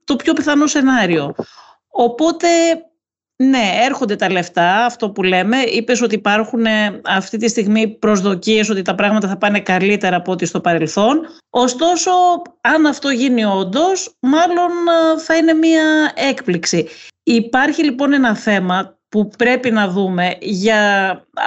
το 0.05 0.17
πιο 0.17 0.33
πιθανό 0.33 0.67
σενάριο. 0.67 1.35
Οπότε 1.89 2.49
Ναι, 3.49 3.71
έρχονται 3.85 4.17
τα 4.17 4.31
λεφτά, 4.31 4.85
αυτό 4.85 5.11
που 5.11 5.23
λέμε. 5.23 5.57
Είπες 5.57 6.03
ότι 6.03 6.15
υπάρχουν 6.15 6.65
ε, 6.67 7.01
αυτή 7.05 7.37
τη 7.37 7.49
στιγμή 7.49 7.89
προσδοκίες 7.89 8.71
ότι 8.71 8.83
τα 8.83 8.95
πράγματα 8.95 9.29
θα 9.29 9.37
πάνε 9.37 9.61
καλύτερα 9.61 10.17
από 10.17 10.33
ό,τι 10.33 10.47
στο 10.47 10.61
παρελθόν. 10.61 11.21
Ωστόσο, 11.51 12.11
αν 12.61 12.87
αυτό 12.87 13.09
γίνει 13.09 13.45
όντως, 13.45 14.17
μάλλον 14.21 14.71
ε, 15.17 15.21
θα 15.21 15.37
είναι 15.37 15.53
μία 15.53 16.13
έκπληξη. 16.15 16.89
Υπάρχει 17.23 17.85
λοιπόν 17.85 18.13
ένα 18.13 18.37
θέμα 18.37 18.97
που 19.13 19.31
πρέπει 19.39 19.71
να 19.71 19.89
δούμε 19.89 20.37
για 20.41 20.81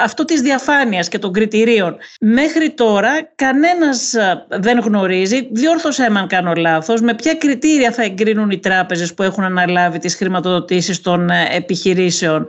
αυτό 0.04 0.26
της 0.26 0.42
διαφάνειας 0.42 1.08
και 1.08 1.20
των 1.20 1.34
κριτηρίων. 1.34 1.98
Μέχρι 2.20 2.70
τώρα 2.70 3.32
κανένας 3.36 4.14
ε, 4.14 4.46
δεν 4.50 4.80
γνωρίζει, 4.80 5.48
διόρθωσέ 5.52 6.10
με 6.10 6.20
αν 6.20 6.28
κάνω 6.28 6.54
λάθος, 6.54 7.02
με 7.02 7.16
ποια 7.16 7.34
κριτήρια 7.34 7.92
θα 7.92 8.04
εγκρίνουν 8.04 8.50
οι 8.50 8.60
τράπεζες 8.60 9.14
που 9.14 9.24
έχουν 9.24 9.44
αναλάβει 9.44 10.00
τις 10.00 10.16
χρηματοδοτήσεις 10.16 11.02
των 11.02 11.30
ε, 11.30 11.48
επιχειρήσεων. 11.52 12.46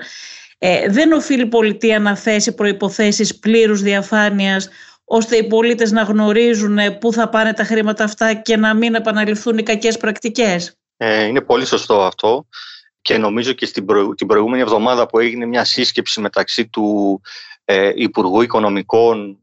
Ε, 0.59 0.89
δεν 0.89 1.13
οφείλει 1.13 1.43
η 1.43 1.47
πολιτεία 1.47 1.99
να 1.99 2.17
θέσει 2.17 2.55
προϋποθέσεις 2.55 3.39
πλήρους 3.39 3.83
διαφάνειας 3.83 4.69
ώστε 5.05 5.37
οι 5.37 5.47
πολίτες 5.47 5.93
να 5.93 6.03
γνωρίζουν 6.03 6.79
πού 7.01 7.13
θα 7.13 7.29
πάνε 7.29 7.53
τα 7.53 7.65
χρήματα 7.65 8.05
αυτά 8.05 8.35
και 8.35 8.57
να 8.57 8.75
μην 8.75 8.95
επαναληφθούν 8.95 9.59
οι 9.59 9.63
κακές 9.63 9.97
πρακτικές. 9.97 10.73
Ε, 10.97 11.25
είναι 11.25 11.41
πολύ 11.41 11.67
σωστό 11.67 12.03
αυτό 12.03 12.47
και 13.07 13.19
νομίζω 13.19 13.53
και 13.53 13.67
στην 13.67 13.87
την 14.15 14.27
προηγούμενη 14.27 14.63
εβδομάδα 14.63 15.07
που 15.07 15.19
έγινε 15.19 15.47
μια 15.47 15.65
σύσκεψη 15.65 16.21
μεταξύ 16.21 16.69
του 16.69 17.21
ε, 17.65 17.93
Υπουργού 17.95 18.41
Οικονομικών 18.41 19.39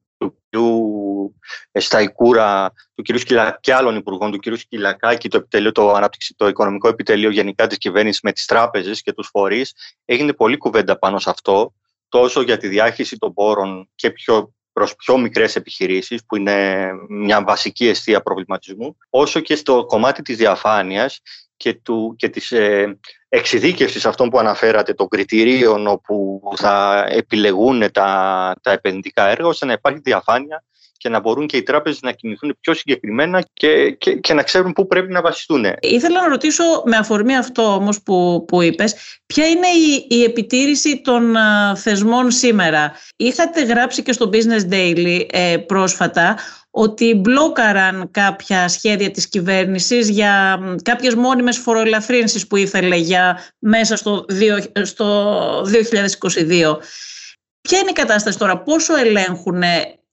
του 0.50 1.36
κ. 1.72 1.82
Σταϊκούρα, 1.82 2.74
του 2.96 3.04
κ. 3.04 3.18
Σκυλα, 3.18 3.58
και 3.62 3.74
άλλων 3.74 3.96
υπουργών, 3.96 4.32
του 4.32 4.40
κ. 4.40 4.58
Σκυλακάκη, 4.58 5.30
το, 5.30 5.38
επιτελείο, 5.38 5.72
το, 5.72 5.94
ανάπτυξη, 5.94 6.34
το 6.38 6.48
Οικονομικό 6.48 6.88
Επιτελείο 6.88 7.30
γενικά 7.30 7.68
της 7.68 7.78
κυβέρνησης 7.78 8.22
με 8.22 8.32
τις 8.32 8.46
τράπεζες 8.46 9.02
και 9.02 9.14
τους 9.14 9.28
φορείς, 9.32 9.74
έγινε 10.06 10.34
πολύ 10.34 10.58
κουβέντα 10.58 10.98
πάνω 11.00 11.20
σε 11.20 11.30
αυτό, 11.30 11.74
τόσο 12.10 12.42
για 12.42 12.58
τη 12.58 12.68
διάχυση 12.68 13.18
των 13.18 13.34
πόρων 13.34 13.90
και 13.96 14.12
πιο 14.12 14.54
προς 14.74 14.96
πιο 14.96 15.18
μικρές 15.18 15.56
επιχειρήσεις, 15.56 16.26
που 16.26 16.36
είναι 16.36 16.90
μια 17.10 17.44
βασική 17.44 17.88
αιστεία 17.88 18.22
προβληματισμού, 18.22 18.98
όσο 19.10 19.40
και 19.40 19.56
στο 19.56 19.86
κομμάτι 19.86 20.22
της 20.22 20.38
διαφάνειας 20.38 21.22
και, 21.58 21.74
του, 21.74 22.16
και 22.18 22.30
της 22.30 22.52
ε, 22.52 22.98
εξειδίκευσης 23.30 24.06
αυτών 24.06 24.30
που 24.30 24.40
αναφέρατε, 24.40 24.94
των 24.94 25.08
κριτηρίων 25.08 25.88
όπου 25.88 26.42
θα 26.56 27.06
επιλεγούν 27.10 27.92
τα, 27.92 28.56
τα 28.62 28.72
επενδυτικά 28.72 29.28
έργα, 29.28 29.48
ώστε 29.48 29.66
να 29.66 29.74
υπάρχει 29.74 30.00
διαφάνεια 30.04 30.64
και 30.98 31.10
να 31.10 31.20
μπορούν 31.20 31.48
και 31.48 31.58
οι 31.58 31.64
τράπεζες 31.64 32.02
να 32.02 32.12
κινηθούν 32.12 32.58
πιο 32.60 32.74
συγκεκριμένα 32.74 33.44
και, 33.54 33.92
και, 33.92 34.16
και 34.16 34.34
να 34.34 34.44
ξέρουν 34.44 34.74
πού 34.74 34.88
πρέπει 34.88 35.12
να 35.12 35.22
βασιστούν. 35.22 35.66
Ήθελα 35.80 36.22
να 36.22 36.28
ρωτήσω 36.28 36.64
με 36.86 36.98
αφορμή 36.98 37.36
αυτό 37.36 37.74
όμως 37.74 38.02
που, 38.02 38.46
που 38.48 38.62
είπες, 38.62 38.96
ποια 39.26 39.48
είναι 39.48 39.68
η, 39.68 40.06
η 40.10 40.24
επιτήρηση 40.24 41.02
των 41.02 41.36
θεσμών 41.76 42.32
σήμερα; 42.32 42.92
Είχατε 43.16 43.64
γράψει 43.64 44.04
και 44.04 44.12
στο 44.12 44.30
Business 44.34 44.74
Daily 44.74 45.26
ε, 45.32 45.58
πρόσφατα 45.58 46.38
ότι 46.76 47.16
μπλόκαραν 47.16 48.12
κάποια 48.12 48.68
σχέδια 48.68 49.12
της 49.12 49.30
κυβέρνησης 49.30 50.10
για 50.10 50.60
κάποιες 50.84 51.16
μόνιμες 51.16 51.58
φοροελαφρύνσεις 51.58 52.48
που 52.48 52.56
ήθελε 52.56 52.96
για 52.96 53.40
μέσα 53.60 53.96
στο, 53.96 54.26
στο 54.82 55.62
2022. 55.62 56.78
Ποια 57.62 57.80
είναι 57.80 57.90
η 57.90 57.94
κατάσταση 57.94 58.38
τώρα, 58.38 58.58
πόσο 58.58 58.96
ελέγχουν, 58.96 59.62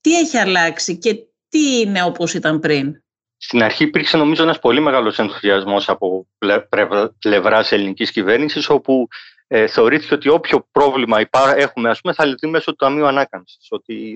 τι 0.00 0.18
έχει 0.18 0.36
αλλάξει 0.36 0.98
και 0.98 1.14
τι 1.48 1.80
είναι 1.80 2.02
όπως 2.02 2.34
ήταν 2.34 2.60
πριν; 2.60 3.02
Στην 3.36 3.62
αρχή 3.62 3.84
υπήρξε 3.84 4.16
νομίζω 4.16 4.42
ένας 4.42 4.58
πολύ 4.58 4.80
μεγάλος 4.80 5.18
ενθουσιασμός 5.18 5.88
από 5.88 6.26
πλευράς 7.18 7.72
ελληνικής 7.72 8.10
κυβέρνησης 8.10 8.68
όπου 8.68 9.08
ε, 9.46 9.66
θεωρήθηκε 9.66 10.14
ότι 10.14 10.28
όποιο 10.28 10.68
πρόβλημα 10.72 11.28
έχουμε 11.56 11.90
ας 11.90 12.00
πούμε, 12.00 12.14
θα 12.14 12.24
λυθεί 12.24 12.46
μέσω 12.46 12.70
του 12.70 12.76
Ταμείου 12.76 13.06
Ανάκαμψης. 13.06 13.66
Ότι 13.70 14.14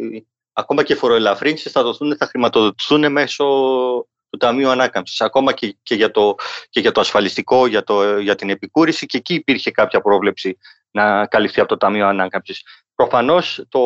ακόμα 0.55 0.83
και 0.83 0.95
φοροελαφρύνσεις 0.95 1.73
θα, 1.73 1.83
δοθούν, 1.83 2.17
θα 2.17 2.27
χρηματοδοτηθούν 2.27 3.13
μέσω 3.13 3.45
του 4.31 4.37
Ταμείου 4.39 4.69
Ανάκαμψης. 4.69 5.21
Ακόμα 5.21 5.53
και, 5.53 5.77
και, 5.83 5.95
για, 5.95 6.11
το, 6.11 6.35
και 6.71 6.81
για 6.81 6.93
το 6.93 7.01
ασφαλιστικό, 7.01 7.67
για, 7.67 7.83
το, 7.83 8.19
για 8.19 8.35
την 8.35 8.51
επικούρηση 8.51 9.07
και 9.07 9.17
εκεί 9.17 9.35
υπήρχε 9.35 9.71
κάποια 9.71 10.01
πρόβλεψη 10.01 10.59
να 10.91 11.27
καλυφθεί 11.27 11.61
από 11.61 11.69
το 11.69 11.77
Ταμείο 11.77 12.07
Ανάκαμψης. 12.07 12.63
Προφανώς 12.95 13.65
το, 13.69 13.81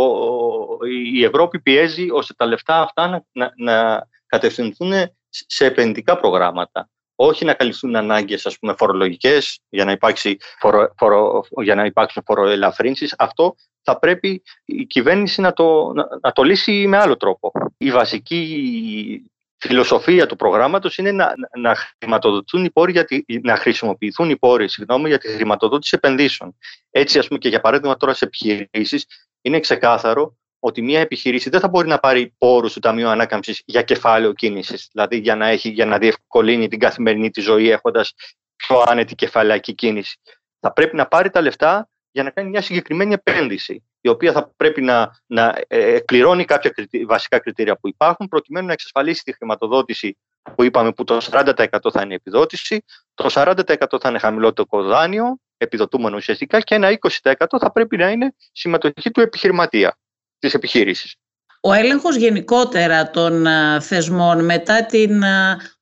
η 1.13 1.25
Ευρώπη 1.25 1.61
πιέζει 1.61 2.11
ώστε 2.11 2.35
τα 2.37 2.47
λεφτά 2.47 2.81
αυτά 2.81 3.09
να, 3.09 3.25
να, 3.33 3.53
να 3.57 4.07
κατευθυνθούν 4.27 4.93
σε 5.29 5.65
επενδυτικά 5.65 6.17
προγράμματα 6.17 6.89
όχι 7.21 7.45
να 7.45 7.55
καλυφθούν 7.55 7.97
ανάγκες 7.97 8.47
ας 8.47 8.59
πούμε, 8.59 8.75
φορολογικές 8.79 9.61
για 9.69 9.85
να, 9.85 9.93
υπάρξει 9.93 10.37
φορο, 10.59 10.95
φορο, 10.97 11.45
για 11.63 11.75
να 11.75 11.85
υπάρξουν 11.85 12.23
φοροελαφρύνσεις. 12.27 13.15
Αυτό 13.19 13.55
θα 13.83 13.99
πρέπει 13.99 14.43
η 14.65 14.85
κυβέρνηση 14.85 15.41
να 15.41 15.53
το, 15.53 15.93
να, 16.21 16.33
το 16.33 16.43
λύσει 16.43 16.87
με 16.87 16.97
άλλο 16.97 17.17
τρόπο. 17.17 17.53
Η 17.79 17.91
βασική 17.91 19.31
φιλοσοφία 19.57 20.27
του 20.27 20.37
προγράμματος 20.37 20.99
είναι 20.99 21.13
να, 21.13 21.33
να, 21.59 21.77
χρηματοδοτούν 22.01 22.65
οι 22.65 22.71
πόροι 22.71 22.93
για 22.93 23.07
να 23.43 23.57
χρησιμοποιηθούν 23.57 24.31
οι 24.31 24.37
πόροι 24.37 24.69
συγγνώμη, 24.69 25.09
για 25.09 25.19
τη 25.19 25.29
χρηματοδότηση 25.29 25.95
επενδύσεων. 25.97 26.57
Έτσι, 26.91 27.19
ας 27.19 27.27
πούμε, 27.27 27.39
και 27.39 27.49
για 27.49 27.61
παράδειγμα 27.61 27.97
τώρα 27.97 28.15
σε 28.15 28.25
επιχειρήσεις, 28.25 29.07
είναι 29.41 29.61
ξεκάθαρο 29.61 30.37
ότι 30.61 30.83
μια 30.83 31.01
επιχείρηση 31.01 31.51
δεν 31.51 31.61
θα 31.61 31.69
μπορεί 31.69 31.89
να 31.89 31.99
πάρει 31.99 32.35
πόρους 32.39 32.73
του 32.73 32.81
Ταμείου 32.81 33.09
Ανάκαμψης 33.09 33.63
για 33.65 33.83
κεφάλαιο 33.83 34.33
κίνησης, 34.33 34.89
δηλαδή 34.93 35.19
για 35.19 35.37
να, 35.37 35.47
έχει, 35.47 35.69
για 35.69 35.87
να 35.87 35.99
διευκολύνει 35.99 36.69
την 36.69 36.79
καθημερινή 36.79 37.31
της 37.31 37.45
ζωή 37.45 37.71
έχοντας 37.71 38.15
πιο 38.57 38.85
άνετη 38.87 39.15
κεφαλαϊκή 39.15 39.75
κίνηση. 39.75 40.19
Θα 40.61 40.73
πρέπει 40.73 40.97
να 40.97 41.07
πάρει 41.07 41.31
τα 41.31 41.41
λεφτά 41.41 41.89
για 42.11 42.23
να 42.23 42.31
κάνει 42.31 42.49
μια 42.49 42.63
συγκεκριμένη 42.63 43.13
επένδυση, 43.13 43.85
η 44.01 44.09
οποία 44.09 44.33
θα 44.33 44.53
πρέπει 44.57 44.83
να, 44.83 45.21
να 45.27 45.61
ε, 45.67 45.95
εκπληρώνει 45.95 46.45
κάποια 46.45 46.73
βασικά 47.07 47.39
κριτήρια 47.39 47.77
που 47.77 47.89
υπάρχουν, 47.89 48.29
προκειμένου 48.29 48.67
να 48.67 48.73
εξασφαλίσει 48.73 49.23
τη 49.23 49.33
χρηματοδότηση 49.33 50.17
που 50.55 50.63
είπαμε 50.63 50.93
που 50.93 51.05
το 51.05 51.19
40% 51.31 51.55
θα 51.93 52.03
είναι 52.03 52.15
επιδότηση, 52.15 52.85
το 53.15 53.31
40% 53.33 53.55
θα 54.01 54.09
είναι 54.09 54.19
χαμηλότερο 54.19 54.83
δάνειο, 54.83 55.39
επιδοτούμενο 55.57 56.17
ουσιαστικά, 56.17 56.61
και 56.61 56.75
ένα 56.75 56.99
20% 57.23 57.33
θα 57.61 57.73
πρέπει 57.73 57.97
να 57.97 58.11
είναι 58.11 58.35
συμμετοχή 58.53 59.11
του 59.11 59.21
επιχειρηματία 59.21 59.97
της 60.39 60.55
επιχείρησης. 60.55 61.15
Ο 61.61 61.73
έλεγχος 61.73 62.17
γενικότερα 62.17 63.11
των 63.11 63.47
θεσμών 63.81 64.45
μετά 64.45 64.87
την 64.87 65.23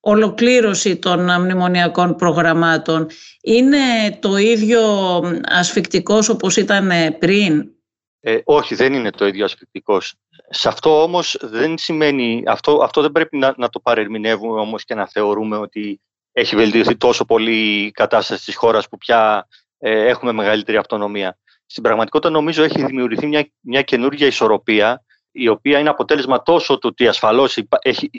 ολοκλήρωση 0.00 0.96
των 0.96 1.40
μνημονιακών 1.40 2.16
προγραμμάτων 2.16 3.06
είναι 3.42 3.78
το 4.20 4.36
ίδιο 4.36 4.82
ασφικτικός 5.48 6.28
όπως 6.28 6.56
ήταν 6.56 6.90
πριν; 7.18 7.70
Ε, 8.20 8.38
όχι, 8.44 8.74
δεν 8.74 8.92
είναι 8.92 9.10
το 9.10 9.26
ίδιο 9.26 9.44
ασφικτικός. 9.44 10.14
Σε 10.48 10.68
αυτό 10.68 11.02
όμως 11.02 11.38
δεν 11.40 11.78
σημαίνει, 11.78 12.42
αυτό, 12.46 12.80
αυτό 12.82 13.02
δεν 13.02 13.12
πρέπει 13.12 13.36
να, 13.36 13.54
να 13.56 13.68
το 13.68 13.80
παρερμηνεύουμε 13.80 14.60
όμως 14.60 14.84
και 14.84 14.94
να 14.94 15.08
θεωρούμε 15.08 15.56
ότι 15.56 16.00
έχει 16.32 16.56
βελτιωθεί 16.56 16.96
τόσο 16.96 17.24
πολύ 17.24 17.84
η 17.84 17.90
κατάσταση 17.90 18.44
της 18.44 18.56
χώρας 18.56 18.88
που 18.88 18.98
πια 18.98 19.48
ε, 19.78 20.06
έχουμε 20.06 20.32
μεγαλύτερη 20.32 20.76
αυτονομία 20.76 21.38
στην 21.66 21.82
πραγματικότητα 21.82 22.32
νομίζω 22.32 22.62
έχει 22.62 22.84
δημιουργηθεί 22.84 23.26
μια, 23.26 23.50
μια 23.60 23.82
καινούργια 23.82 24.26
ισορροπία 24.26 25.04
η 25.30 25.48
οποία 25.48 25.78
είναι 25.78 25.88
αποτέλεσμα 25.88 26.42
τόσο 26.42 26.78
του 26.78 26.88
ότι 26.92 27.08
ασφαλώς 27.08 27.58
έχει, 27.80 28.10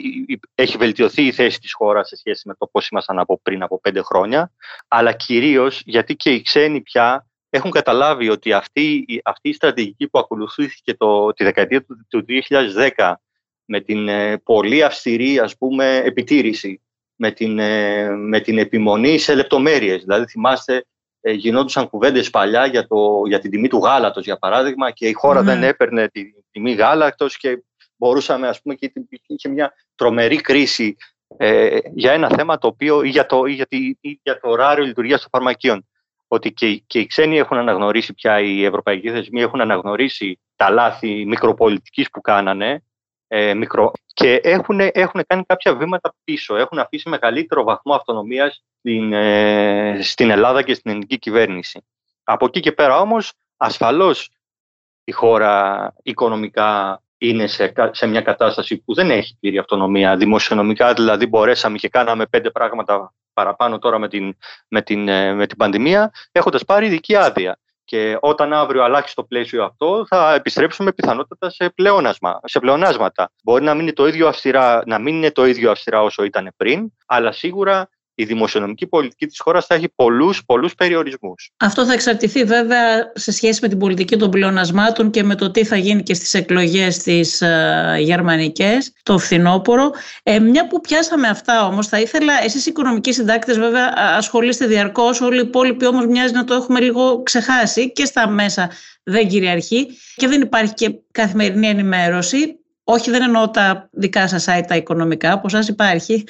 έχει 0.54 0.76
βελτιωθεί 0.76 1.22
η 1.22 1.32
θέση 1.32 1.60
της 1.60 1.72
χώρας 1.72 2.08
σε 2.08 2.16
σχέση 2.16 2.48
με 2.48 2.54
το 2.58 2.66
πώς 2.66 2.88
ήμασταν 2.88 3.18
από 3.18 3.40
πριν 3.42 3.62
από 3.62 3.80
πέντε 3.80 4.02
χρόνια, 4.02 4.52
αλλά 4.88 5.12
κυρίως 5.12 5.82
γιατί 5.84 6.16
και 6.16 6.30
οι 6.30 6.42
ξένοι 6.42 6.80
πια 6.80 7.26
έχουν 7.50 7.70
καταλάβει 7.70 8.28
ότι 8.28 8.52
αυτή, 8.52 9.04
αυτή 9.24 9.48
η 9.48 9.52
στρατηγική 9.52 10.08
που 10.08 10.18
ακολουθήθηκε 10.18 10.94
το, 10.94 11.32
τη 11.32 11.44
δεκαετία 11.44 11.84
του, 11.84 12.06
του 12.08 12.24
2010 12.96 13.12
με 13.64 13.80
την 13.80 14.08
ε, 14.08 14.38
πολύ 14.38 14.84
αυστηρή 14.84 15.38
ας 15.38 15.56
πούμε, 15.56 15.96
επιτήρηση, 15.96 16.82
με 17.14 17.30
την, 17.30 17.58
ε, 17.58 18.10
με 18.10 18.40
την 18.40 18.58
επιμονή 18.58 19.18
σε 19.18 19.34
λεπτομέρειες. 19.34 20.02
Δηλαδή 20.02 20.26
θυμάστε 20.26 20.86
ε, 21.20 21.32
γινόντουσαν 21.32 21.88
κουβέντες 21.88 22.30
παλιά 22.30 22.66
για, 22.66 22.86
το, 22.86 23.22
για 23.26 23.38
την 23.38 23.50
τιμή 23.50 23.68
του 23.68 23.78
γάλατος, 23.78 24.24
για 24.24 24.38
παράδειγμα, 24.38 24.90
και 24.90 25.08
η 25.08 25.12
χώρα 25.12 25.42
δεν 25.42 25.62
έπαιρνε 25.62 26.08
τη 26.08 26.22
τιμή 26.50 26.72
γάλακτος 26.72 27.36
και 27.36 27.62
μπορούσαμε, 27.96 28.48
ας 28.48 28.62
πούμε, 28.62 28.74
και 28.74 28.92
είχε 29.26 29.48
μια 29.48 29.72
τρομερή 29.94 30.36
κρίση 30.36 30.96
ε, 31.36 31.78
για 31.94 32.12
ένα 32.12 32.28
θέμα 32.28 32.58
το 32.58 32.66
οποίο, 32.66 33.02
ή 33.02 33.08
για 33.08 33.26
το, 33.26 33.44
ή 33.44 33.52
για, 33.52 33.66
ή 34.00 34.20
για 34.22 34.40
το 34.40 34.48
ωράριο 34.48 34.84
λειτουργίας 34.84 35.20
των 35.20 35.28
φαρμακείων. 35.32 35.86
Ότι 36.28 36.52
και, 36.52 36.82
και 36.86 36.98
οι 36.98 37.06
ξένοι 37.06 37.38
έχουν 37.38 37.56
αναγνωρίσει 37.56 38.14
πια, 38.14 38.40
οι 38.40 38.64
ευρωπαϊκοί 38.64 39.10
θεσμοί 39.10 39.40
έχουν 39.40 39.60
αναγνωρίσει 39.60 40.40
τα 40.56 40.70
λάθη 40.70 41.24
μικροπολιτικής 41.26 42.10
που 42.10 42.20
κάνανε 42.20 42.82
ε, 43.28 43.54
μικρο, 43.54 43.92
και 44.14 44.34
έχουν, 44.34 44.80
έχουν 44.80 45.24
κάνει 45.26 45.44
κάποια 45.46 45.74
βήματα 45.74 46.14
πίσω. 46.24 46.56
Έχουν 46.56 46.78
αφήσει 46.78 47.08
μεγαλύτερο 47.08 47.62
βαθμό 47.64 47.94
αυτονομίας 47.94 48.64
στην, 48.78 49.12
ε, 49.12 49.98
στην 50.02 50.30
Ελλάδα 50.30 50.62
και 50.62 50.74
στην 50.74 50.90
ελληνική 50.90 51.18
κυβέρνηση. 51.18 51.84
Από 52.24 52.46
εκεί 52.46 52.60
και 52.60 52.72
πέρα 52.72 53.00
όμως, 53.00 53.32
ασφαλώς 53.56 54.30
η 55.04 55.12
χώρα 55.12 55.94
οικονομικά 56.02 57.02
είναι 57.18 57.46
σε, 57.46 57.72
σε 57.90 58.06
μια 58.06 58.20
κατάσταση 58.20 58.76
που 58.76 58.94
δεν 58.94 59.10
έχει 59.10 59.36
πλήρη 59.40 59.58
αυτονομία. 59.58 60.16
Δημοσιονομικά 60.16 60.92
δηλαδή 60.92 61.26
μπορέσαμε 61.26 61.78
και 61.78 61.88
κάναμε 61.88 62.26
πέντε 62.26 62.50
πράγματα 62.50 63.14
παραπάνω 63.32 63.78
τώρα 63.78 63.98
με 63.98 64.08
την, 64.08 64.36
με 64.68 64.82
την, 64.82 65.08
ε, 65.08 65.32
με 65.32 65.46
την 65.46 65.56
πανδημία, 65.56 66.12
έχοντας 66.32 66.64
πάρει 66.64 66.86
ειδική 66.86 67.16
άδεια. 67.16 67.58
Και 67.88 68.16
όταν 68.20 68.52
αύριο 68.52 68.82
αλλάξει 68.82 69.14
το 69.14 69.24
πλαίσιο 69.24 69.64
αυτό, 69.64 70.06
θα 70.08 70.34
επιστρέψουμε 70.34 70.92
πιθανότατα 70.92 71.50
σε, 71.50 71.70
πλεόνασμα, 71.70 72.40
σε 72.44 72.58
πλεονάσματα. 72.58 73.32
Μπορεί 73.42 73.64
να 73.64 73.74
μην, 73.74 73.82
είναι 73.82 73.92
το 73.92 74.06
ίδιο 74.06 74.28
αυστηρά, 74.28 74.82
να 74.86 74.98
μην 74.98 75.16
είναι 75.16 75.30
το 75.30 75.46
ίδιο 75.46 75.70
αυστηρά 75.70 76.02
όσο 76.02 76.24
ήταν 76.24 76.52
πριν, 76.56 76.92
αλλά 77.06 77.32
σίγουρα 77.32 77.88
η 78.20 78.24
δημοσιονομική 78.24 78.86
πολιτική 78.86 79.26
της 79.26 79.40
χώρας 79.40 79.66
θα 79.66 79.74
έχει 79.74 79.88
πολλούς, 79.94 80.44
πολλούς 80.44 80.74
περιορισμούς. 80.74 81.50
Αυτό 81.56 81.86
θα 81.86 81.92
εξαρτηθεί 81.92 82.44
βέβαια 82.44 83.12
σε 83.14 83.32
σχέση 83.32 83.58
με 83.62 83.68
την 83.68 83.78
πολιτική 83.78 84.16
των 84.16 84.30
πλεονασμάτων 84.30 85.10
και 85.10 85.22
με 85.22 85.34
το 85.34 85.50
τι 85.50 85.64
θα 85.64 85.76
γίνει 85.76 86.02
και 86.02 86.14
στις 86.14 86.34
εκλογές 86.34 86.98
τις 86.98 87.40
ε, 87.40 87.96
γερμανικές 87.98 88.92
το 89.02 89.18
φθινόπωρο. 89.18 89.90
Ε, 90.22 90.38
μια 90.38 90.66
που 90.66 90.80
πιάσαμε 90.80 91.28
αυτά 91.28 91.66
όμως 91.66 91.86
θα 91.86 92.00
ήθελα, 92.00 92.32
εσείς 92.44 92.66
οι 92.66 92.70
οικονομικοί 92.70 93.12
συντάκτες 93.12 93.58
βέβαια 93.58 93.92
ασχολείστε 93.96 94.66
διαρκώς, 94.66 95.20
όλοι 95.20 95.38
οι 95.38 95.46
υπόλοιποι 95.46 95.86
όμως 95.86 96.06
μοιάζει 96.06 96.32
να 96.32 96.44
το 96.44 96.54
έχουμε 96.54 96.80
λίγο 96.80 97.22
ξεχάσει 97.22 97.92
και 97.92 98.04
στα 98.04 98.28
μέσα 98.28 98.70
δεν 99.02 99.28
κυριαρχεί 99.28 99.86
και 100.16 100.28
δεν 100.28 100.40
υπάρχει 100.40 100.74
και 100.74 100.94
καθημερινή 101.10 101.68
ενημέρωση. 101.68 102.58
Όχι, 102.90 103.10
δεν 103.10 103.22
εννοώ 103.22 103.50
τα 103.50 103.88
δικά 103.92 104.28
σας 104.28 104.46
site 104.48 104.64
τα 104.66 104.76
οικονομικά, 104.76 105.32
από 105.32 105.48
σας 105.48 105.68
υπάρχει. 105.68 106.24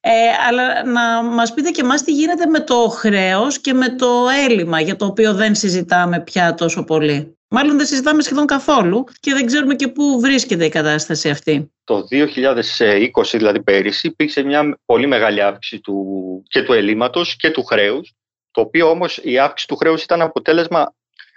Ε, 0.00 0.10
αλλά 0.48 0.84
να 0.84 1.22
μας 1.22 1.54
πείτε 1.54 1.70
και 1.70 1.80
εμάς 1.80 2.02
τι 2.02 2.12
γίνεται 2.12 2.46
με 2.46 2.60
το 2.60 2.74
χρέος 2.74 3.58
και 3.58 3.72
με 3.72 3.88
το 3.88 4.26
έλλειμμα 4.48 4.80
για 4.80 4.96
το 4.96 5.04
οποίο 5.06 5.34
δεν 5.34 5.54
συζητάμε 5.54 6.20
πια 6.20 6.54
τόσο 6.54 6.84
πολύ. 6.84 7.36
Μάλλον 7.48 7.76
δεν 7.76 7.86
συζητάμε 7.86 8.22
σχεδόν 8.22 8.46
καθόλου 8.46 9.04
και 9.20 9.32
δεν 9.32 9.46
ξέρουμε 9.46 9.74
και 9.74 9.88
πού 9.88 10.20
βρίσκεται 10.20 10.64
η 10.64 10.68
κατάσταση 10.68 11.30
αυτή. 11.30 11.72
Το 11.84 12.06
2020, 12.10 13.08
δηλαδή 13.32 13.62
πέρυσι, 13.62 14.06
υπήρξε 14.06 14.42
μια 14.42 14.78
πολύ 14.84 15.06
μεγάλη 15.06 15.42
αύξηση 15.42 15.80
του, 15.80 16.42
και 16.48 16.62
του 16.62 16.72
ελλείμματος 16.72 17.36
και 17.36 17.50
του 17.50 17.64
χρέους, 17.64 18.12
το 18.50 18.60
οποίο 18.60 18.90
όμως 18.90 19.20
η 19.22 19.38
αύξηση 19.38 19.68
του 19.68 19.76
χρέους 19.76 20.02
ήταν 20.02 20.20
αποτέλεσμα 20.20 20.80
ε, 20.80 20.88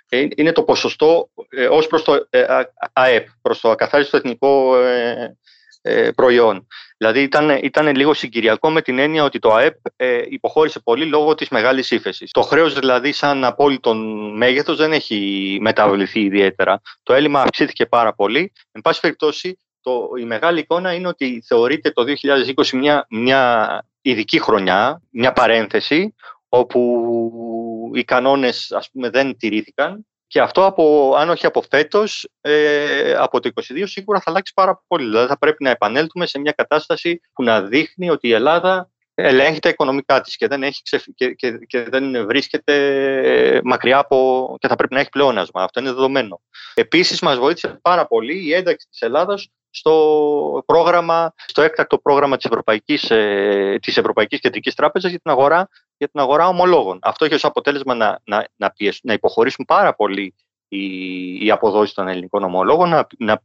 είναι 0.09 0.51
το 0.51 0.63
ποσοστό 0.63 1.29
ε, 1.49 1.65
ως 1.65 1.87
προς 1.87 2.03
το 2.03 2.27
ε, 2.29 2.45
ΑΕΠ, 2.93 3.27
προς 3.41 3.59
το 3.59 3.69
ακαθάριστο 3.69 4.17
εθνικό 4.17 4.75
προϊόν. 6.15 6.67
Δηλαδή 6.97 7.21
ήταν, 7.21 7.49
ήταν 7.49 7.95
λίγο 7.95 8.13
συγκυριακό 8.13 8.69
με 8.69 8.81
την 8.81 8.99
έννοια 8.99 9.23
ότι 9.23 9.39
το 9.39 9.53
ΑΕΠ 9.53 9.75
υποχώρησε 10.29 10.79
πολύ 10.79 11.05
λόγω 11.05 11.35
της 11.35 11.49
μεγάλης 11.49 11.91
ύφεσης. 11.91 12.31
Το 12.31 12.41
χρέος 12.41 12.73
δηλαδή 12.73 13.11
σαν 13.11 13.43
απόλυτο 13.43 13.93
μέγεθος 14.35 14.77
δεν 14.77 14.93
έχει 14.93 15.57
μεταβληθεί 15.61 16.19
ιδιαίτερα. 16.19 16.81
Το 17.03 17.13
έλλειμμα 17.13 17.41
αυξήθηκε 17.41 17.85
πάρα 17.85 18.13
πολύ. 18.13 18.51
Εν 18.71 18.81
πάση 18.81 18.99
περιπτώσει 18.99 19.59
το, 19.81 20.09
η 20.19 20.23
μεγάλη 20.23 20.59
εικόνα 20.59 20.93
είναι 20.93 21.07
ότι 21.07 21.43
θεωρείται 21.47 21.91
το 21.91 22.03
2020 22.55 22.69
μια, 22.73 23.05
μια 23.09 23.85
ειδική 24.01 24.39
χρονιά, 24.39 25.01
μια 25.09 25.33
παρένθεση 25.33 26.15
όπου 26.49 27.01
οι 27.93 28.03
κανόνες 28.03 28.71
ας 28.71 28.89
πούμε 28.91 29.09
δεν 29.09 29.37
τηρήθηκαν 29.37 30.05
και 30.27 30.41
αυτό 30.41 30.65
από, 30.65 31.13
αν 31.17 31.29
όχι 31.29 31.45
από 31.45 31.63
φέτος, 31.69 32.29
ε, 32.41 33.13
από 33.13 33.39
το 33.39 33.49
2022 33.55 33.83
σίγουρα 33.85 34.19
θα 34.19 34.29
αλλάξει 34.31 34.53
πάρα 34.55 34.83
πολύ. 34.87 35.05
Δηλαδή 35.05 35.27
θα 35.27 35.37
πρέπει 35.37 35.63
να 35.63 35.69
επανέλθουμε 35.69 36.25
σε 36.25 36.39
μια 36.39 36.51
κατάσταση 36.51 37.21
που 37.33 37.43
να 37.43 37.61
δείχνει 37.61 38.09
ότι 38.09 38.27
η 38.27 38.31
Ελλάδα 38.31 38.89
ελέγχει 39.13 39.59
τα 39.59 39.69
οικονομικά 39.69 40.21
της 40.21 40.35
και 40.35 40.47
δεν, 40.47 40.63
έχει 40.63 40.81
και, 41.15 41.33
και, 41.33 41.51
και, 41.51 41.83
δεν 41.83 42.25
βρίσκεται 42.25 43.61
μακριά 43.63 43.97
από 43.97 44.55
και 44.59 44.67
θα 44.67 44.75
πρέπει 44.75 44.93
να 44.93 44.99
έχει 44.99 45.09
πλεόνασμα. 45.09 45.63
Αυτό 45.63 45.79
είναι 45.79 45.91
δεδομένο. 45.91 46.41
Επίσης 46.73 47.21
μας 47.21 47.37
βοήθησε 47.37 47.79
πάρα 47.81 48.07
πολύ 48.07 48.45
η 48.45 48.53
ένταξη 48.53 48.87
της 48.89 49.01
Ελλάδας 49.01 49.47
στο, 49.69 50.63
πρόγραμμα, 50.65 51.33
στο 51.45 51.61
έκτακτο 51.61 51.97
πρόγραμμα 51.97 52.35
της 52.35 52.45
Ευρωπαϊκής, 52.45 53.11
ε, 53.11 53.77
της 53.81 53.97
Ευρωπαϊκής 53.97 54.39
Κεντρικής 54.39 54.75
Τράπεζας 54.75 55.09
για 55.09 55.19
την 55.19 55.31
αγορά, 55.31 55.69
για 55.97 56.07
την 56.07 56.19
αγορά 56.19 56.47
ομολόγων. 56.47 56.99
Αυτό 57.01 57.25
έχει 57.25 57.33
ως 57.33 57.45
αποτέλεσμα 57.45 57.95
να, 57.95 58.19
να, 58.23 58.47
να, 58.55 58.73
να 59.01 59.13
υποχωρήσουν 59.13 59.65
πάρα 59.65 59.95
πολύ 59.95 60.35
οι, 60.67 61.45
οι 61.45 61.51
αποδόσεις 61.51 61.93
των 61.93 62.07
ελληνικών 62.07 62.43
ομολόγων, 62.43 62.89
να, 62.89 63.07
να, 63.17 63.41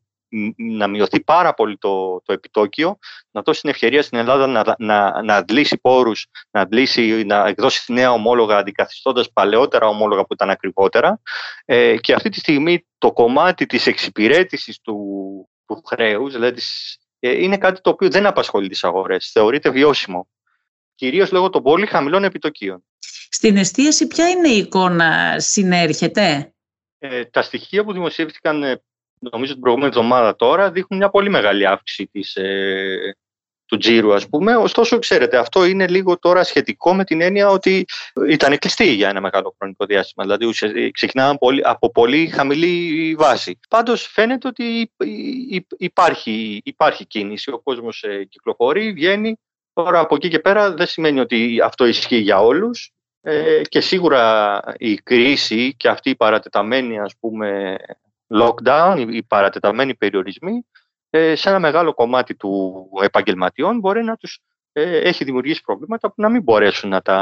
να 0.56 0.87
μειωθεί 0.87 1.21
πάρα 1.21 1.54
πολύ 1.54 1.78
το, 1.78 2.21
το 2.25 2.32
επιτόκιο, 2.32 2.99
να 3.30 3.43
δώσει 3.43 3.60
την 3.60 3.71
ευκαιρία 3.71 4.02
στην 4.02 4.19
Ελλάδα 4.19 4.47
να, 4.47 4.75
να, 4.78 5.23
να 5.23 5.36
αντλήσει 5.36 5.78
πόρους, 5.78 6.26
να, 6.50 6.60
αντλήσει, 6.60 7.25
να 7.25 7.47
εκδώσει 7.47 7.93
νέα 7.93 8.12
ομόλογα 8.12 8.56
αντικαθιστώντας 8.56 9.32
παλαιότερα 9.32 9.86
ομόλογα 9.86 10.21
που 10.25 10.32
ήταν 10.32 10.50
ακριβότερα. 10.50 11.21
Ε, 11.65 11.97
και 11.97 12.15
αυτή 12.15 12.28
τη 12.28 12.38
στιγμή 12.38 12.86
το 12.99 13.12
κομμάτι 13.12 13.67
της 13.67 13.86
εξυπηρέτησης 13.86 14.80
του, 14.80 14.97
του 15.67 15.82
χρέους, 15.86 16.32
δηλαδή 16.32 16.60
ε, 17.19 17.43
είναι 17.43 17.58
κάτι 17.58 17.80
το 17.80 17.91
οποίο 17.91 18.10
δεν 18.10 18.26
απασχολεί 18.26 18.69
τις 18.69 18.84
αγορές. 18.84 19.30
Θεωρείται 19.32 19.71
βιώσιμο. 19.71 20.28
Κυρίως 21.02 21.32
λόγω 21.32 21.50
των 21.50 21.62
πολύ 21.62 21.86
χαμηλών 21.86 22.25
επιτοκίων. 22.25 22.84
Στην 23.30 23.56
εστίαση, 23.56 24.06
ποια 24.06 24.28
είναι 24.28 24.49
η 24.49 24.56
εικόνα, 24.56 25.34
συνέρχεται; 25.38 26.54
Ε, 26.99 27.25
τα 27.25 27.43
στοιχεία 27.43 27.84
που 27.84 27.93
δημοσιεύτηκαν, 27.93 28.62
ε, 28.62 28.82
νομίζω 29.19 29.52
την 29.52 29.60
προηγούμενη 29.60 29.93
εβδομάδα 29.95 30.36
τώρα, 30.36 30.71
δείχνουν 30.71 30.99
μια 30.99 31.10
πολύ 31.10 31.30
μεγάλη 31.30 31.67
αύξηση 31.67 32.06
της, 32.06 32.34
ε, 32.34 33.17
του 33.67 33.76
τζίρου 33.76 34.15
ας 34.15 34.28
πούμε. 34.28 34.56
Ωστόσο 34.56 34.99
ξέρετε 34.99 35.36
αυτό 35.36 35.65
είναι 35.65 35.88
λίγο 35.88 36.19
τώρα 36.19 36.45
σχετικό 36.45 36.95
με 36.95 37.04
την 37.04 37.21
έννοια 37.21 37.49
ότι 37.49 37.84
ήταν 38.28 38.58
κλειστή 38.58 38.93
για 38.93 39.08
ένα 39.08 39.21
μεγάλο 39.21 39.54
χρονικό 39.58 39.84
διάστημα. 39.84 40.25
Δηλαδή 40.25 40.91
ξεκινάμε 40.91 41.38
από 41.62 41.91
πολύ 41.91 42.26
χαμηλή 42.26 43.15
βάση. 43.19 43.58
Πάντως 43.69 44.06
φαίνεται 44.06 44.49
ότι 44.49 44.93
υπάρχει, 45.76 46.60
υπάρχει 46.65 47.06
κίνηση, 47.06 47.50
ο 47.50 47.58
κόσμος 47.58 48.02
ε, 48.02 48.25
κυκλοφορεί, 48.25 48.93
βγαίνει. 48.93 49.36
Τώρα 49.73 49.99
από 49.99 50.15
εκεί 50.15 50.28
και 50.28 50.39
πέρα 50.39 50.75
δεν 50.75 50.87
σημαίνει 50.87 51.21
ότι 51.21 51.61
αυτό 51.65 51.87
ισχύει 51.87 52.17
για 52.17 52.41
όλους 52.41 52.93
ε, 53.21 53.63
και 53.63 53.80
σίγουρα 53.80 54.63
η 54.76 54.95
κρίση 54.95 55.75
και 55.76 55.89
αυτή 55.89 56.11
η 56.11 56.17
παρατεταμένη 56.17 57.00
ας 57.00 57.17
πούμε 57.21 57.76
lockdown, 58.35 59.06
οι 59.11 59.23
παρατεταμένοι 59.23 59.95
περιορισμοί 59.95 60.67
ε, 61.11 61.35
σε 61.35 61.49
ένα 61.49 61.58
μεγάλο 61.58 61.95
κομμάτι 61.95 62.35
του 62.35 62.85
επαγγελματιών 63.02 63.78
μπορεί 63.78 64.04
να 64.04 64.17
τους 64.17 64.41
ε, 64.73 64.97
έχει 64.97 65.25
δημιουργήσει 65.25 65.61
προβλήματα 65.61 66.08
που 66.08 66.15
να 66.17 66.28
μην 66.28 66.43
μπορέσουν 66.43 66.91
να 66.91 67.02
τα 67.02 67.19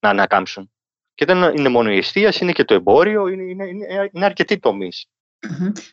να 0.00 0.08
ανακάμψουν. 0.08 0.70
Και 1.14 1.24
δεν 1.24 1.56
είναι 1.56 1.68
μόνο 1.68 1.90
η 1.90 1.96
εστίαση, 1.96 2.42
είναι 2.42 2.52
και 2.52 2.64
το 2.64 2.74
εμπόριο, 2.74 3.26
είναι, 3.26 3.42
είναι, 3.42 3.66
είναι, 3.66 4.10
είναι 4.12 4.24
αρκετοί 4.24 4.58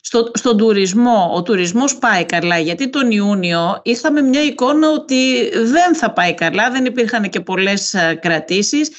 Στο, 0.02 0.32
στον 0.34 0.58
τουρισμό, 0.58 1.32
ο 1.34 1.42
τουρισμός 1.42 1.98
πάει 1.98 2.26
καλά, 2.26 2.58
γιατί 2.60 2.90
τον 2.90 3.12
Ιούνιο 3.12 3.82
είχαμε 3.84 4.22
μια 4.22 4.44
εικόνα 4.44 4.90
ότι 4.90 5.50
δεν 5.50 5.96
θα 5.96 6.12
πάει 6.12 6.34
καλά, 6.34 6.72
δεν 6.72 6.86
υπήρχαν 6.86 7.30
και 7.30 7.40
πολλές 7.40 7.94
ε, 7.94 8.20
κρατήσεις. 8.22 8.90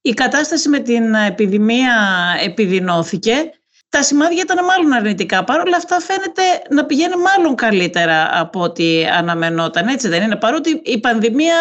Η 0.00 0.10
κατάσταση 0.10 0.68
με 0.68 0.78
την 0.78 1.14
επιδημία 1.14 1.94
επιδεινώθηκε 2.44 3.50
τα 3.90 4.02
σημάδια 4.02 4.42
ήταν 4.42 4.64
μάλλον 4.64 4.92
αρνητικά. 4.92 5.44
Παρ' 5.44 5.60
όλα 5.60 5.76
αυτά 5.76 6.00
φαίνεται 6.00 6.42
να 6.70 6.84
πηγαίνει 6.86 7.14
μάλλον 7.16 7.54
καλύτερα 7.54 8.40
από 8.40 8.60
ό,τι 8.60 9.06
αναμενόταν. 9.06 9.88
Έτσι 9.88 10.08
δεν 10.08 10.22
είναι; 10.22 10.36
Παρότι 10.36 10.80
η 10.84 11.00
πανδημία 11.00 11.54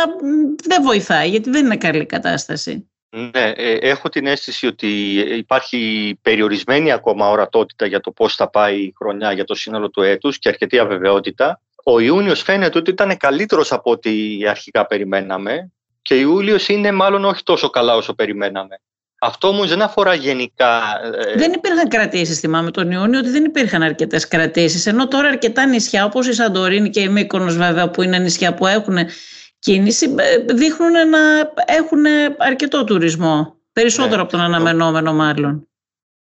δεν 0.64 0.84
βοηθάει, 0.84 1.30
γιατί 1.30 1.50
δεν 1.50 1.66
είναι 1.66 1.78
καλή 1.78 2.06
κατάσταση. 2.06 2.90
Ναι, 3.12 3.52
ε, 3.56 3.74
έχω 3.74 4.10
την 4.10 4.28
αίσθηση 4.28 4.68
ότι 4.68 4.88
υπάρχει 5.20 6.14
περιορισμένη 6.22 6.92
ακόμα 6.92 7.30
ορατότητα 7.30 7.86
για 7.86 8.00
το 8.00 8.12
πώς 8.12 8.36
θα 8.36 8.50
πάει 8.50 8.76
η 8.76 8.94
χρονιά 8.98 9.32
για 9.32 9.44
το 9.44 9.56
σύνολο 9.56 9.90
του 9.90 10.02
έτους 10.02 10.40
και 10.40 10.50
αρκετή 10.50 10.80
αβεβαιότητα. 10.80 11.62
Ο 11.84 12.00
Ιούνιος 12.00 12.42
φαίνεται 12.42 12.78
ότι 12.78 12.92
ήταν 12.92 13.18
καλύτερος 13.18 13.72
από 13.72 13.92
ό,τι 13.92 14.12
αρχικά 14.48 14.86
περιμέναμε 14.86 15.72
και 16.02 16.14
ο 16.14 16.18
Ιούλιος 16.18 16.68
είναι 16.68 16.92
μάλλον 16.92 17.26
όχι 17.26 17.44
τόσο 17.44 17.70
καλά 17.70 17.96
όσο 17.96 18.14
περιμέναμε. 18.14 18.80
Αυτό 19.22 19.48
όμως 19.48 19.70
δεν 19.70 19.82
αφορά 19.82 20.14
γενικά. 20.14 20.82
Ε, 21.34 21.38
δεν 21.38 21.54
υπήρχαν 21.54 21.88
κρατήσεις, 21.88 22.40
θυμάμαι 22.40 22.72
τον 22.72 22.92
Ιούνιο, 22.92 23.20
ότι 23.20 23.30
δεν 23.30 23.46
υπήρχαν 23.46 23.82
αρκετές 23.82 24.28
κρατήσεις. 24.28 24.86
Ενώ 24.86 25.08
τώρα 25.08 25.28
αρκετά 25.28 25.66
νησιά, 25.66 26.06
όπως 26.06 26.28
η 26.28 26.34
Σαντορίνη 26.34 26.90
και 26.90 27.00
η 27.00 27.10
Μύκονος 27.10 27.58
βέβαια, 27.58 27.90
που 27.90 28.02
είναι 28.02 28.18
νησιά 28.20 28.54
που 28.54 28.68
έχουν 28.68 28.98
κίνηση, 29.60 30.16
ε, 30.18 30.54
δείχνουν 30.54 30.92
να 30.92 31.20
έχουν 31.66 32.06
αρκετό 32.38 32.84
τουρισμό. 32.84 33.58
Περισσότερο 33.74 34.16
ναι, 34.16 34.22
από 34.22 34.32
τον 34.32 34.40
αναμενόμενο, 34.40 35.14
μάλλον. 35.14 35.68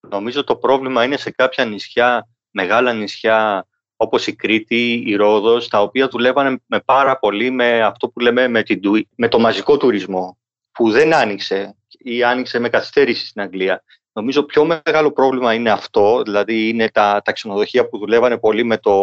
Νομίζω 0.08 0.44
το 0.44 0.56
πρόβλημα 0.56 1.04
είναι 1.04 1.16
σε 1.16 1.30
κάποια 1.30 1.64
νησιά, 1.64 2.28
μεγάλα 2.50 2.92
νησιά, 2.92 3.66
όπως 3.96 4.26
η 4.26 4.34
Κρήτη, 4.34 5.02
η 5.06 5.14
Ρόδος, 5.14 5.68
τα 5.68 5.82
οποία 5.82 6.08
δουλεύανε 6.08 6.58
με 6.66 6.80
πάρα 6.80 7.18
πολύ 7.18 7.50
με 7.50 7.82
αυτό 7.82 8.08
που 8.08 8.20
λέμε 8.20 8.48
με, 8.48 8.62
την, 8.62 8.80
με 9.16 9.28
το 9.28 9.38
μαζικό 9.38 9.76
τουρισμό, 9.76 10.38
που 10.72 10.90
δεν 10.90 11.14
άνοιξε 11.14 11.76
ή 11.88 12.22
άνοιξε 12.24 12.58
με 12.58 12.68
καθυστέρηση 12.68 13.26
στην 13.26 13.42
Αγγλία. 13.42 13.82
Νομίζω 14.12 14.42
πιο 14.42 14.64
μεγάλο 14.64 15.12
πρόβλημα 15.12 15.54
είναι 15.54 15.70
αυτό, 15.70 16.22
δηλαδή 16.22 16.68
είναι 16.68 16.88
τα, 16.88 17.20
τα 17.24 17.32
ξενοδοχεία 17.32 17.88
που 17.88 17.98
δουλεύανε 17.98 18.38
πολύ 18.38 18.64
με 18.64 18.78
το, 18.78 18.94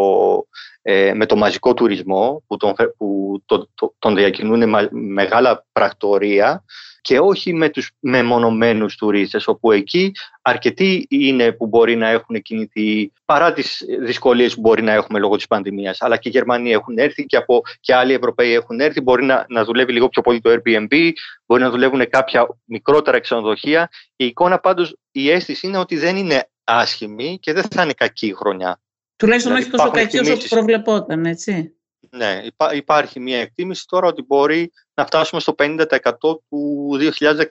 ε, 0.81 1.13
με 1.13 1.25
το 1.25 1.35
μαζικό 1.35 1.73
τουρισμό, 1.73 2.43
που 2.47 2.57
τον, 2.57 2.73
που 2.97 3.41
το, 3.45 3.69
το, 3.75 3.95
τον 3.99 4.15
διακινούν 4.15 4.73
μεγάλα 4.91 5.65
πρακτορία 5.71 6.63
και 7.05 7.19
όχι 7.19 7.53
με 7.53 7.69
τους 7.69 7.91
μεμονωμένους 7.99 8.95
τουρίστες, 8.95 9.47
όπου 9.47 9.71
εκεί 9.71 10.11
αρκετοί 10.41 11.05
είναι 11.09 11.51
που 11.51 11.67
μπορεί 11.67 11.95
να 11.95 12.09
έχουν 12.09 12.41
κινηθεί 12.41 13.11
παρά 13.25 13.53
τις 13.53 13.83
δυσκολίες 13.99 14.55
που 14.55 14.61
μπορεί 14.61 14.81
να 14.81 14.91
έχουμε 14.91 15.19
λόγω 15.19 15.35
της 15.35 15.47
πανδημίας. 15.47 16.01
Αλλά 16.01 16.17
και 16.17 16.29
οι 16.29 16.31
Γερμανοί 16.31 16.71
έχουν 16.71 16.97
έρθει 16.97 17.25
και, 17.25 17.37
από, 17.37 17.61
και 17.79 17.95
άλλοι 17.95 18.13
Ευρωπαίοι 18.13 18.53
έχουν 18.53 18.79
έρθει. 18.79 19.01
Μπορεί 19.01 19.25
να, 19.25 19.45
να 19.49 19.63
δουλεύει 19.63 19.91
λίγο 19.91 20.09
πιο 20.09 20.21
πολύ 20.21 20.41
το 20.41 20.49
Airbnb, 20.49 21.11
μπορεί 21.45 21.61
να 21.61 21.69
δουλεύουν 21.69 22.09
κάποια 22.09 22.47
μικρότερα 22.65 23.19
ξενοδοχεία. 23.19 23.89
Η 24.15 24.25
εικόνα 24.25 24.59
πάντως, 24.59 24.95
η 25.11 25.29
αίσθηση 25.29 25.67
είναι 25.67 25.77
ότι 25.77 25.97
δεν 25.97 26.15
είναι 26.15 26.49
άσχημη 26.63 27.39
και 27.41 27.53
δεν 27.53 27.63
θα 27.63 27.83
είναι 27.83 27.93
κακή 27.93 28.27
η 28.27 28.33
χρονιά. 28.33 28.81
Τουλάχιστον 29.15 29.53
δηλαδή, 29.55 29.71
όχι 29.75 29.83
τόσο 29.83 29.91
κακή 29.91 30.31
όσο 30.31 30.47
προβλεπόταν, 30.47 31.25
έτσι. 31.25 31.75
Ναι, 32.17 32.41
υπάρχει 32.73 33.19
μια 33.19 33.39
εκτίμηση 33.39 33.85
τώρα 33.87 34.07
ότι 34.07 34.23
μπορεί 34.27 34.71
να 34.93 35.05
φτάσουμε 35.05 35.41
στο 35.41 35.55
50% 35.59 35.83
του 36.19 36.89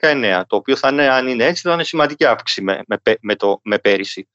2019, 0.01 0.41
το 0.47 0.55
οποίο 0.55 0.75
θα 0.75 0.89
είναι, 0.91 1.09
αν 1.09 1.27
είναι 1.27 1.45
έτσι, 1.45 1.61
θα 1.67 1.73
είναι 1.73 1.83
σημαντική 1.83 2.25
αύξηση 2.25 2.61
με, 2.61 2.81
με, 3.21 3.35
το, 3.35 3.59
με 3.63 3.77
πέρυσι. 3.79 4.27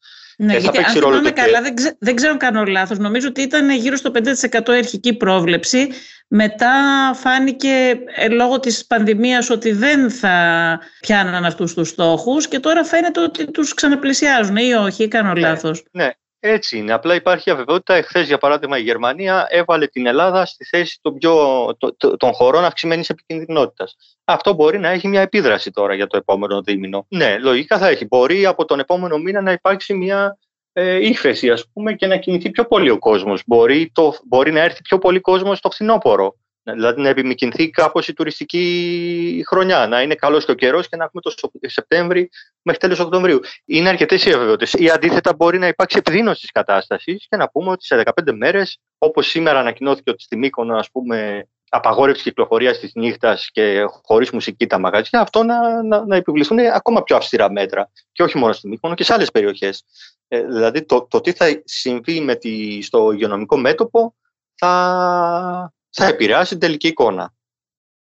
Ναι, 0.43 0.55
ε, 0.55 0.59
γιατί 0.59 0.79
αν 0.79 0.85
θυμάμαι 0.85 1.31
καλά, 1.31 1.63
δεν, 1.63 1.75
ξέ, 1.75 1.97
δεν 1.99 2.15
ξέρω 2.15 2.33
αν 2.33 2.39
κάνω 2.39 2.65
λάθος, 2.65 2.99
νομίζω 2.99 3.29
ότι 3.29 3.41
ήταν 3.41 3.71
γύρω 3.71 3.97
στο 3.97 4.11
50% 4.15 4.71
αρχική 4.71 5.15
πρόβλεψη. 5.15 5.89
Μετά 6.29 6.73
φάνηκε 7.15 8.01
ε, 8.17 8.29
λόγω 8.29 8.61
της 8.61 8.87
πανδημίας 8.87 9.51
ότι 9.51 9.73
δεν 9.73 10.11
θα 10.11 10.79
πιάναν 11.01 11.45
αυτούς 11.45 11.75
τους 11.75 11.89
στόχους 11.89 12.49
και 12.49 12.61
τώρα 12.61 12.85
φαίνεται 12.85 13.21
ότι 13.21 13.51
τους 13.51 13.75
ξαναπλησιάζουν 13.75 14.57
ή 14.57 14.73
όχι, 14.73 15.03
ή 15.03 15.09
κάνω 15.09 15.33
ναι, 15.33 15.41
λάθος. 15.41 15.83
Ναι, 15.93 16.11
έτσι 16.41 16.79
είναι. 16.79 16.93
Απλά 16.93 17.15
υπάρχει 17.15 17.51
αβεβαιότητα. 17.51 17.95
Εχθές, 17.95 18.27
για 18.27 18.39
παράδειγμα, 18.39 18.79
η 18.79 18.83
Γερμανία 18.83 19.47
έβαλε 19.51 19.87
την 19.87 20.07
Ελλάδα 20.07 20.47
στη 20.47 20.65
θέση 20.65 20.99
των, 21.03 21.19
πιο, 21.19 21.35
το, 21.79 22.17
των 22.17 22.33
χωρών 22.33 22.65
αυξημένης 22.65 23.09
επικίνδυνοτητας. 23.09 23.97
Αυτό 24.25 24.53
μπορεί 24.53 24.79
να 24.79 24.89
έχει 24.89 25.09
μια 25.09 25.21
επίδραση 25.21 25.71
τώρα 25.71 25.95
για 25.95 26.07
το 26.07 26.17
επόμενο 26.17 26.63
δίμηνο. 26.63 27.07
Ναι, 27.09 27.39
λογικά 27.39 27.79
θα 27.79 27.89
έχει. 27.89 28.07
Μπορεί 28.07 28.47
από 28.47 28.65
τον 28.65 28.79
επόμενο 28.79 29.19
μήνα 29.19 29.41
να 29.41 29.53
υπάρξει 29.53 29.95
μια 29.95 30.39
ε, 30.73 31.07
ύφεση, 31.07 31.51
ας 31.51 31.69
πούμε, 31.73 31.95
και 31.95 32.07
να 32.07 32.17
κινηθεί 32.17 32.51
πιο 32.51 32.67
πολύ 32.67 32.91
ο 32.91 32.99
κόσμος. 32.99 33.43
Μπορεί, 33.47 33.93
μπορεί 34.25 34.53
να 34.53 34.61
έρθει 34.61 34.83
πιο 34.83 34.99
πολύ 34.99 35.21
κόσμος 35.21 35.59
στο 35.59 35.71
φθινόπωρο. 35.71 36.35
Δηλαδή 36.63 37.01
να 37.01 37.09
επιμηκυνθεί 37.09 37.71
κάπως 37.71 38.09
η 38.09 38.13
τουριστική 38.13 39.45
χρονιά, 39.47 39.87
να 39.87 40.03
είναι 40.03 40.15
καλός 40.15 40.45
και 40.45 40.51
ο 40.51 40.55
καιρός 40.55 40.89
και 40.89 40.97
να 40.97 41.05
έχουμε 41.05 41.23
το 41.23 41.33
Σεπτέμβρη 41.69 42.31
μέχρι 42.63 42.81
τέλος 42.81 42.99
Οκτωβρίου. 42.99 43.41
Είναι 43.65 43.89
αρκετές 43.89 44.25
οι 44.25 44.33
αβεβαιότητες. 44.33 44.73
Ή 44.73 44.91
αντίθετα 44.91 45.35
μπορεί 45.35 45.59
να 45.59 45.67
υπάρξει 45.67 45.97
επιδείνωση 45.99 46.41
της 46.41 46.51
κατάστασης 46.51 47.27
και 47.29 47.37
να 47.37 47.51
πούμε 47.51 47.71
ότι 47.71 47.85
σε 47.85 47.97
15 47.97 48.33
μέρες, 48.33 48.79
όπως 48.99 49.27
σήμερα 49.27 49.61
ανακοινώθηκε 49.61 50.11
ότι 50.11 50.23
στη 50.23 50.37
Μύκονο, 50.37 50.77
ας 50.77 50.91
πούμε, 50.91 51.49
απαγόρευση 51.69 52.23
κυκλοφορίας 52.23 52.79
της 52.79 52.91
νύχτας 52.95 53.49
και 53.53 53.85
χωρίς 54.03 54.31
μουσική 54.31 54.67
τα 54.67 54.79
μαγαζιά, 54.79 55.21
αυτό 55.21 55.43
να, 55.43 55.83
να, 55.83 56.07
να 56.07 56.17
επιβληθούν 56.17 56.59
ακόμα 56.59 57.03
πιο 57.03 57.17
αυστηρά 57.17 57.51
μέτρα. 57.51 57.91
Και 58.13 58.23
όχι 58.23 58.39
μόνο 58.39 58.53
στη 58.53 58.69
Μύκονο 58.69 58.95
και 58.95 59.05
σε 59.05 59.13
άλλες 59.13 59.31
περιοχές. 59.31 59.85
Ε, 60.29 60.43
δηλαδή, 60.43 60.85
το, 60.85 61.07
το 61.11 61.21
τι 61.21 61.33
θα 61.33 61.63
συμβεί 61.65 62.21
με 62.21 62.35
τη, 62.35 62.83
στο 62.83 63.13
υγειονομικό 63.13 63.57
μέτωπο 63.57 64.15
θα, 64.55 65.73
θα 65.91 66.07
επηρεάσει 66.07 66.51
την 66.51 66.59
τελική 66.59 66.89
εικόνα. 66.89 67.33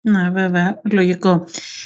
Ναι, 0.02 0.30
βέβαια, 0.30 0.82
λογικό. 0.92 1.46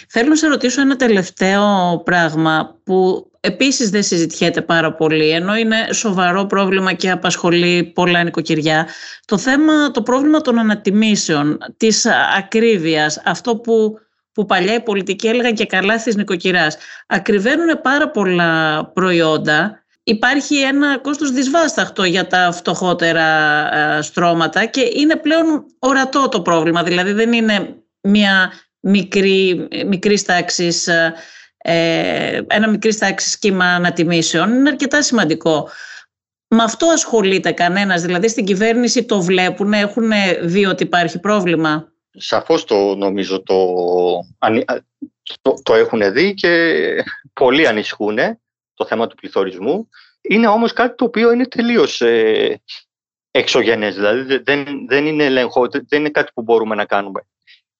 Θέλω 0.09 0.29
να 0.29 0.35
σε 0.35 0.47
ρωτήσω 0.47 0.81
ένα 0.81 0.95
τελευταίο 0.95 2.01
πράγμα 2.05 2.79
που 2.83 3.31
επίσης 3.39 3.89
δεν 3.89 4.03
συζητιέται 4.03 4.61
πάρα 4.61 4.93
πολύ, 4.93 5.29
ενώ 5.29 5.55
είναι 5.55 5.87
σοβαρό 5.91 6.45
πρόβλημα 6.45 6.93
και 6.93 7.11
απασχολεί 7.11 7.83
πολλά 7.83 8.23
νοικοκυριά. 8.23 8.87
Το 9.25 9.37
θέμα, 9.37 9.91
το 9.91 10.03
πρόβλημα 10.03 10.41
των 10.41 10.59
ανατιμήσεων, 10.59 11.57
της 11.77 12.05
ακρίβειας, 12.37 13.21
αυτό 13.25 13.57
που, 13.57 13.99
που 14.31 14.45
παλιά 14.45 14.73
οι 14.73 14.81
πολιτικοί 14.81 15.27
έλεγαν 15.27 15.53
και 15.53 15.65
καλά 15.65 15.95
της 15.95 16.15
νοικοκυράς. 16.15 16.77
Ακριβένουν 17.07 17.81
πάρα 17.81 18.09
πολλά 18.09 18.85
προϊόντα 18.93 19.82
υπάρχει 20.03 20.55
ένα 20.57 20.97
κόστος 20.97 21.31
δυσβάσταχτο 21.31 22.03
για 22.03 22.27
τα 22.27 22.51
φτωχότερα 22.51 23.25
ε, 23.75 24.01
στρώματα 24.01 24.65
και 24.65 24.91
είναι 24.93 25.15
πλέον 25.15 25.65
ορατό 25.79 26.29
το 26.29 26.41
πρόβλημα. 26.41 26.83
Δηλαδή 26.83 27.11
δεν 27.11 27.33
είναι 27.33 27.83
μια 28.01 28.51
μικρή, 28.79 29.67
μικρής 29.85 30.23
τάξης, 30.23 30.87
ε, 31.57 32.41
ένα 32.47 32.69
μικρής 32.69 32.97
τάξης 32.97 33.31
σχήμα 33.31 33.65
ανατιμήσεων. 33.65 34.53
Είναι 34.53 34.69
αρκετά 34.69 35.01
σημαντικό. 35.01 35.69
Με 36.47 36.63
αυτό 36.63 36.87
ασχολείται 36.87 37.51
κανένας, 37.51 38.01
δηλαδή 38.01 38.27
στην 38.27 38.45
κυβέρνηση 38.45 39.03
το 39.03 39.21
βλέπουν, 39.21 39.73
έχουν 39.73 40.11
δει 40.41 40.65
ότι 40.65 40.83
υπάρχει 40.83 41.19
πρόβλημα; 41.19 41.91
Σαφώς 42.17 42.65
το 42.65 42.95
νομίζω 42.95 43.43
το, 43.43 43.75
το, 45.41 45.53
το 45.63 45.73
έχουν 45.73 46.13
δει 46.13 46.33
και 46.33 46.83
πολλοί 47.33 47.67
ανησυχούν 47.67 48.17
το 48.73 48.85
θέμα 48.85 49.07
του 49.07 49.15
πληθωρισμού. 49.15 49.89
Είναι 50.21 50.47
όμως 50.47 50.73
κάτι 50.73 50.95
το 50.95 51.05
οποίο 51.05 51.31
είναι 51.31 51.47
τελείως 51.47 52.01
ε, 52.01 52.61
εξωγενές, 53.31 53.95
δηλαδή 53.95 54.37
δεν, 54.37 54.87
δεν 54.87 55.05
είναι 55.05 55.25
ελεγχό, 55.25 55.67
δεν 55.69 55.99
είναι 55.99 56.09
κάτι 56.09 56.31
που 56.33 56.41
μπορούμε 56.41 56.75
να 56.75 56.85
κάνουμε. 56.85 57.27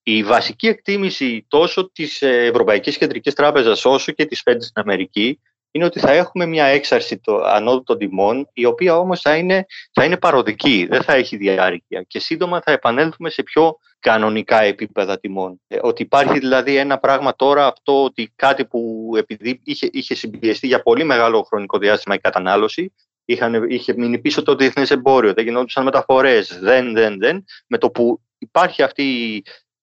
Η 0.02 0.22
βασική 0.22 0.66
εκτίμηση 0.66 1.46
τόσο 1.48 1.90
της 1.90 2.22
Ευρωπαϊκής 2.22 2.98
Κεντρικής 2.98 3.34
Τράπεζας 3.34 3.84
όσο 3.84 4.12
και 4.12 4.24
της 4.24 4.42
Fed 4.44 4.56
στην 4.58 4.82
Αμερική 4.82 5.40
είναι 5.74 5.84
ότι 5.84 5.98
θα 5.98 6.12
έχουμε 6.12 6.46
μια 6.46 6.64
έξαρση 6.64 7.18
το, 7.18 7.36
ανώδου 7.36 7.82
των 7.82 7.98
τιμών, 7.98 8.48
η 8.52 8.64
οποία 8.64 8.98
όμως 8.98 9.20
θα 9.20 9.36
είναι, 9.36 9.66
θα 9.92 10.04
είναι 10.04 10.16
παροδική, 10.16 10.86
δεν 10.90 11.02
θα 11.02 11.14
έχει 11.14 11.36
διάρκεια 11.36 12.02
και 12.02 12.18
σύντομα 12.18 12.60
θα 12.64 12.72
επανέλθουμε 12.72 13.30
σε 13.30 13.42
πιο 13.42 13.78
κανονικά 13.98 14.62
επίπεδα 14.62 15.18
τιμών. 15.18 15.60
Ε, 15.66 15.78
ότι 15.82 16.02
υπάρχει 16.02 16.38
δηλαδή 16.38 16.76
ένα 16.76 16.98
πράγμα 16.98 17.36
τώρα 17.36 17.66
αυτό 17.66 18.04
ότι 18.04 18.32
κάτι 18.36 18.64
που 18.64 19.10
επειδή 19.16 19.60
είχε, 19.64 19.88
είχε 19.92 20.14
συμπιεστεί 20.14 20.66
για 20.66 20.82
πολύ 20.82 21.04
μεγάλο 21.04 21.42
χρονικό 21.42 21.78
διάστημα 21.78 22.14
η 22.14 22.18
κατανάλωση, 22.18 22.92
είχαν, 23.24 23.70
είχε 23.70 23.94
μείνει 23.96 24.18
πίσω 24.18 24.42
το 24.42 24.54
διεθνές 24.54 24.90
εμπόριο, 24.90 25.32
δεν 25.32 25.44
γινόντουσαν 25.44 25.84
μεταφορές, 25.84 26.58
δεν, 26.58 26.92
δεν, 26.92 27.18
δεν, 27.18 27.44
με 27.66 27.78
το 27.78 27.90
που 27.90 28.20
υπάρχει 28.38 28.82
αυτή 28.82 29.42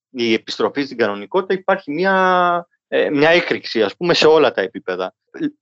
η 0.09 0.33
επιστροφή 0.33 0.83
στην 0.83 0.97
κανονικότητα 0.97 1.53
υπάρχει 1.53 1.91
μια 1.91 2.13
ε, 2.80 2.80
μια 3.11 3.29
έκρηξη 3.29 3.83
ας 3.83 3.95
πούμε 3.95 4.13
σε 4.13 4.27
όλα 4.27 4.51
τα 4.51 4.61
επίπεδα. 4.61 5.13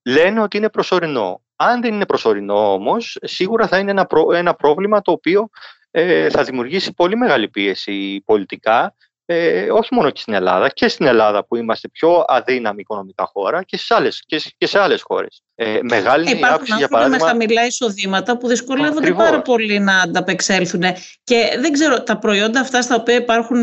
Λένε 0.06 0.42
ότι 0.42 0.58
είναι 0.58 0.70
προσωρινό. 0.70 1.42
Αν 1.56 1.82
δεν 1.82 1.94
είναι 1.94 2.06
προσωρινό 2.06 2.74
όμως, 2.74 3.18
σίγουρα 3.22 3.68
θα 3.68 3.78
είναι 3.78 3.92
ένα, 3.92 4.08
ένα 4.36 4.54
πρόβλημα 4.54 5.02
το 5.02 5.12
οποίο 5.12 5.50
ε, 5.92 6.30
θα 6.30 6.44
δημιουργήσει 6.44 6.94
πολύ 6.94 7.16
μεγάλη 7.16 7.50
πίεση 7.50 8.22
πολιτικά 8.26 8.96
ε, 9.32 9.72
όχι 9.72 9.96
μόνο 9.96 10.10
και 10.10 10.22
στην 10.22 10.34
Ελλάδα, 10.34 10.70
και 10.70 10.88
στην 10.88 11.06
Ελλάδα 11.06 11.46
που 11.46 11.56
είμαστε 11.56 11.88
πιο 11.88 12.24
αδύναμη 12.28 12.82
οικονομικά 12.82 13.30
χώρα 13.34 13.64
και 13.64 13.78
σε 13.78 13.94
άλλες, 13.94 14.24
και, 14.26 14.42
και 14.58 14.68
σε 14.68 14.80
άλλες 14.80 15.02
χώρες. 15.02 15.42
Ε, 15.56 15.80
μεγάλη 15.82 16.30
ε, 16.30 16.38
Υπάρχουν 16.38 16.78
για 16.78 16.88
παράδειγμα... 16.88 17.26
με 17.26 17.30
χαμηλά 17.30 17.66
εισοδήματα 17.66 18.38
που 18.38 18.48
δυσκολεύονται 18.48 19.00
Ακριβώς. 19.00 19.24
πάρα 19.24 19.42
πολύ 19.42 19.80
να 19.80 20.02
ανταπεξέλθουν. 20.02 20.84
Και 21.24 21.58
δεν 21.60 21.72
ξέρω, 21.72 22.04
τα 22.04 22.18
προϊόντα 22.18 22.60
αυτά 22.60 22.82
στα 22.82 22.96
οποία 22.96 23.16
υπάρχουν 23.16 23.62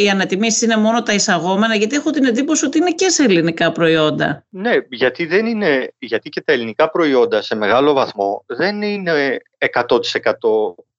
οι 0.00 0.10
ανατιμήσεις 0.10 0.62
είναι 0.62 0.76
μόνο 0.76 1.02
τα 1.02 1.12
εισαγόμενα, 1.12 1.74
γιατί 1.74 1.96
έχω 1.96 2.10
την 2.10 2.24
εντύπωση 2.24 2.64
ότι 2.64 2.78
είναι 2.78 2.90
και 2.90 3.08
σε 3.08 3.22
ελληνικά 3.22 3.72
προϊόντα. 3.72 4.44
Ναι, 4.48 4.72
γιατί, 4.90 5.26
δεν 5.26 5.46
είναι, 5.46 5.92
γιατί 5.98 6.28
και 6.28 6.40
τα 6.40 6.52
ελληνικά 6.52 6.90
προϊόντα 6.90 7.42
σε 7.42 7.54
μεγάλο 7.54 7.92
βαθμό 7.92 8.44
δεν 8.46 8.82
είναι 8.82 9.36
100% 9.88 9.98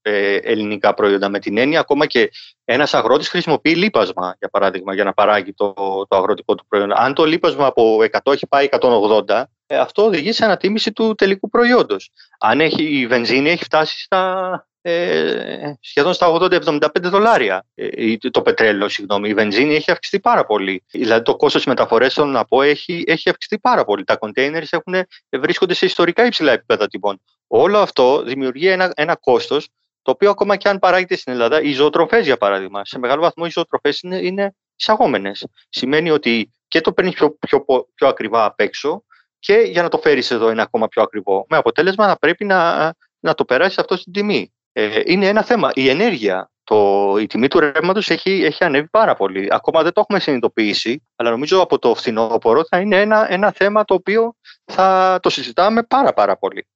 ε, 0.05 0.35
ελληνικά 0.35 0.93
προϊόντα. 0.93 1.29
Με 1.29 1.39
την 1.39 1.57
έννοια 1.57 1.79
ακόμα 1.79 2.05
και 2.05 2.31
ένας 2.65 2.93
αγρότης 2.93 3.29
χρησιμοποιεί 3.29 3.75
λίπασμα, 3.75 4.35
για 4.39 4.49
παράδειγμα, 4.49 4.93
για 4.93 5.03
να 5.03 5.13
παράγει 5.13 5.53
το, 5.53 5.73
το 6.07 6.15
αγροτικό 6.17 6.55
του 6.55 6.65
προϊόν. 6.67 6.91
Αν 6.95 7.13
το 7.13 7.25
λίπασμα 7.25 7.65
από 7.65 7.97
100 8.23 8.33
έχει 8.33 8.47
πάει 8.47 8.67
180, 8.71 9.43
ε, 9.67 9.77
αυτό 9.77 10.05
οδηγεί 10.05 10.31
σε 10.31 10.45
ανατίμηση 10.45 10.91
του 10.91 11.15
τελικού 11.15 11.49
προϊόντος. 11.49 12.11
Αν 12.39 12.59
έχει, 12.61 12.99
η 12.99 13.07
βενζίνη 13.07 13.49
έχει 13.49 13.63
φτάσει 13.63 13.99
στα, 14.01 14.67
ε, 14.81 15.73
σχεδόν 15.79 16.13
στα 16.13 16.27
80-75 16.27 16.87
δολάρια 17.01 17.65
ε, 17.75 18.17
το 18.17 18.41
πετρέλαιο, 18.41 18.89
συγγνώμη. 18.89 19.29
Η 19.29 19.33
βενζίνη 19.33 19.75
έχει 19.75 19.91
αυξηθεί 19.91 20.19
πάρα 20.19 20.45
πολύ. 20.45 20.83
Δηλαδή 20.91 21.23
το 21.23 21.35
κόστος 21.35 21.65
μεταφορές, 21.65 22.13
θέλω 22.13 22.27
να 22.27 22.45
πω, 22.45 22.61
έχει, 22.61 23.03
έχει 23.07 23.29
αυξηθεί 23.29 23.59
πάρα 23.59 23.85
πολύ. 23.85 24.03
Τα 24.03 24.17
containers 24.19 25.01
βρίσκονται 25.29 25.73
σε 25.73 25.85
ιστορικά 25.85 26.25
υψηλά 26.25 26.51
επίπεδα 26.51 26.87
τιμών. 26.87 27.21
Όλο 27.47 27.77
αυτό 27.77 28.23
δημιουργεί 28.23 28.67
ένα, 28.67 28.91
ένα 28.95 29.15
κόστος 29.15 29.69
το 30.03 30.11
οποίο 30.11 30.29
ακόμα 30.29 30.55
και 30.55 30.69
αν 30.69 30.79
παράγεται 30.79 31.15
στην 31.15 31.33
Ελλάδα, 31.33 31.61
οι 31.61 31.71
ζωοτροφές, 31.71 32.25
για 32.25 32.37
παράδειγμα, 32.37 32.85
σε 32.85 32.99
μεγάλο 32.99 33.21
βαθμό 33.21 33.43
οι 33.47 33.51
ζωοτροφές 33.51 33.99
είναι, 34.01 34.17
είναι 34.17 34.55
εισαγόμενες. 34.75 35.47
Σημαίνει 35.69 36.09
ότι 36.09 36.51
και 36.67 36.81
το 36.81 36.93
παίρνεις 36.93 37.13
πιο, 37.13 37.37
πιο, 37.39 37.65
πιο 37.93 38.07
ακριβά 38.07 38.45
απ' 38.45 38.59
έξω 38.59 39.03
και 39.39 39.53
για 39.53 39.81
να 39.81 39.89
το 39.89 39.97
φέρεις 39.97 40.31
εδώ 40.31 40.49
είναι 40.51 40.61
ακόμα 40.61 40.87
πιο 40.87 41.01
ακριβό. 41.01 41.45
Με 41.49 41.57
αποτέλεσμα 41.57 42.07
να 42.07 42.15
πρέπει 42.15 42.45
να, 42.45 42.93
να 43.19 43.33
το 43.33 43.45
περάσεις 43.45 43.77
αυτό 43.77 43.95
στην 43.97 44.13
τιμή. 44.13 44.53
Ε, 44.71 45.01
είναι 45.05 45.27
ένα 45.27 45.43
θέμα. 45.43 45.71
Η 45.73 45.89
ενέργεια, 45.89 46.51
το, 46.63 47.15
η 47.19 47.27
τιμή 47.27 47.47
του 47.47 47.59
ρεύματος 47.59 48.09
έχει, 48.09 48.31
έχει 48.31 48.63
ανέβει 48.63 48.87
πάρα 48.89 49.15
πολύ. 49.15 49.47
Ακόμα 49.49 49.83
δεν 49.83 49.93
το 49.93 49.99
έχουμε 49.99 50.19
συνειδητοποιήσει, 50.19 51.03
αλλά 51.15 51.29
νομίζω 51.29 51.61
από 51.61 51.79
το 51.79 51.95
φθινόπωρο 51.95 52.65
θα 52.65 52.79
είναι 52.79 53.01
ένα, 53.01 53.31
ένα 53.31 53.51
θέμα 53.51 53.85
το 53.85 53.93
οποίο 53.93 54.35
θα 54.65 55.19
το 55.21 55.29
συζητάμε 55.29 55.83
πάρα 55.83 56.13
πάρα 56.13 56.37
πολύ. 56.37 56.67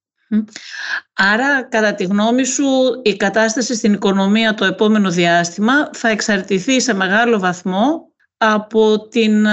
Άρα, 1.14 1.64
κατά 1.64 1.94
τη 1.94 2.04
γνώμη 2.04 2.46
σου, 2.46 2.66
η 3.04 3.16
κατάσταση 3.16 3.76
στην 3.76 3.94
οικονομία 3.94 4.54
το 4.54 4.66
επόμενο 4.66 5.10
διάστημα 5.10 5.90
θα 5.94 6.10
εξαρτηθεί 6.10 6.82
σε 6.82 6.94
μεγάλο 6.94 7.40
βαθμό 7.40 8.12
από 8.38 9.08
την 9.08 9.46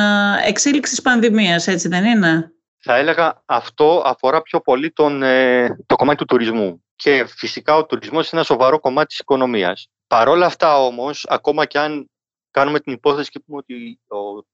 εξέλιξη 0.46 0.90
της 0.90 1.02
πανδημίας, 1.02 1.66
έτσι 1.66 1.88
δεν 1.88 2.04
είναι; 2.04 2.52
Θα 2.78 2.96
έλεγα 2.96 3.42
αυτό 3.44 4.02
αφορά 4.04 4.42
πιο 4.42 4.60
πολύ 4.60 4.92
τον, 4.92 5.22
ε, 5.22 5.76
το 5.86 5.96
κομμάτι 5.96 6.18
του 6.18 6.24
τουρισμού. 6.24 6.84
Και 6.96 7.26
φυσικά 7.26 7.76
ο 7.76 7.86
τουρισμός 7.86 8.30
είναι 8.30 8.40
ένα 8.40 8.42
σοβαρό 8.42 8.80
κομμάτι 8.80 9.06
της 9.06 9.18
οικονομίας. 9.18 9.88
Παρόλα 10.06 10.46
αυτά 10.46 10.78
όμως, 10.78 11.26
ακόμα 11.28 11.66
και 11.66 11.78
αν 11.78 12.10
κάνουμε 12.50 12.80
την 12.80 12.92
υπόθεση 12.92 13.30
και 13.30 13.40
πούμε 13.46 13.58
ότι 13.58 14.00
ο 14.06 14.44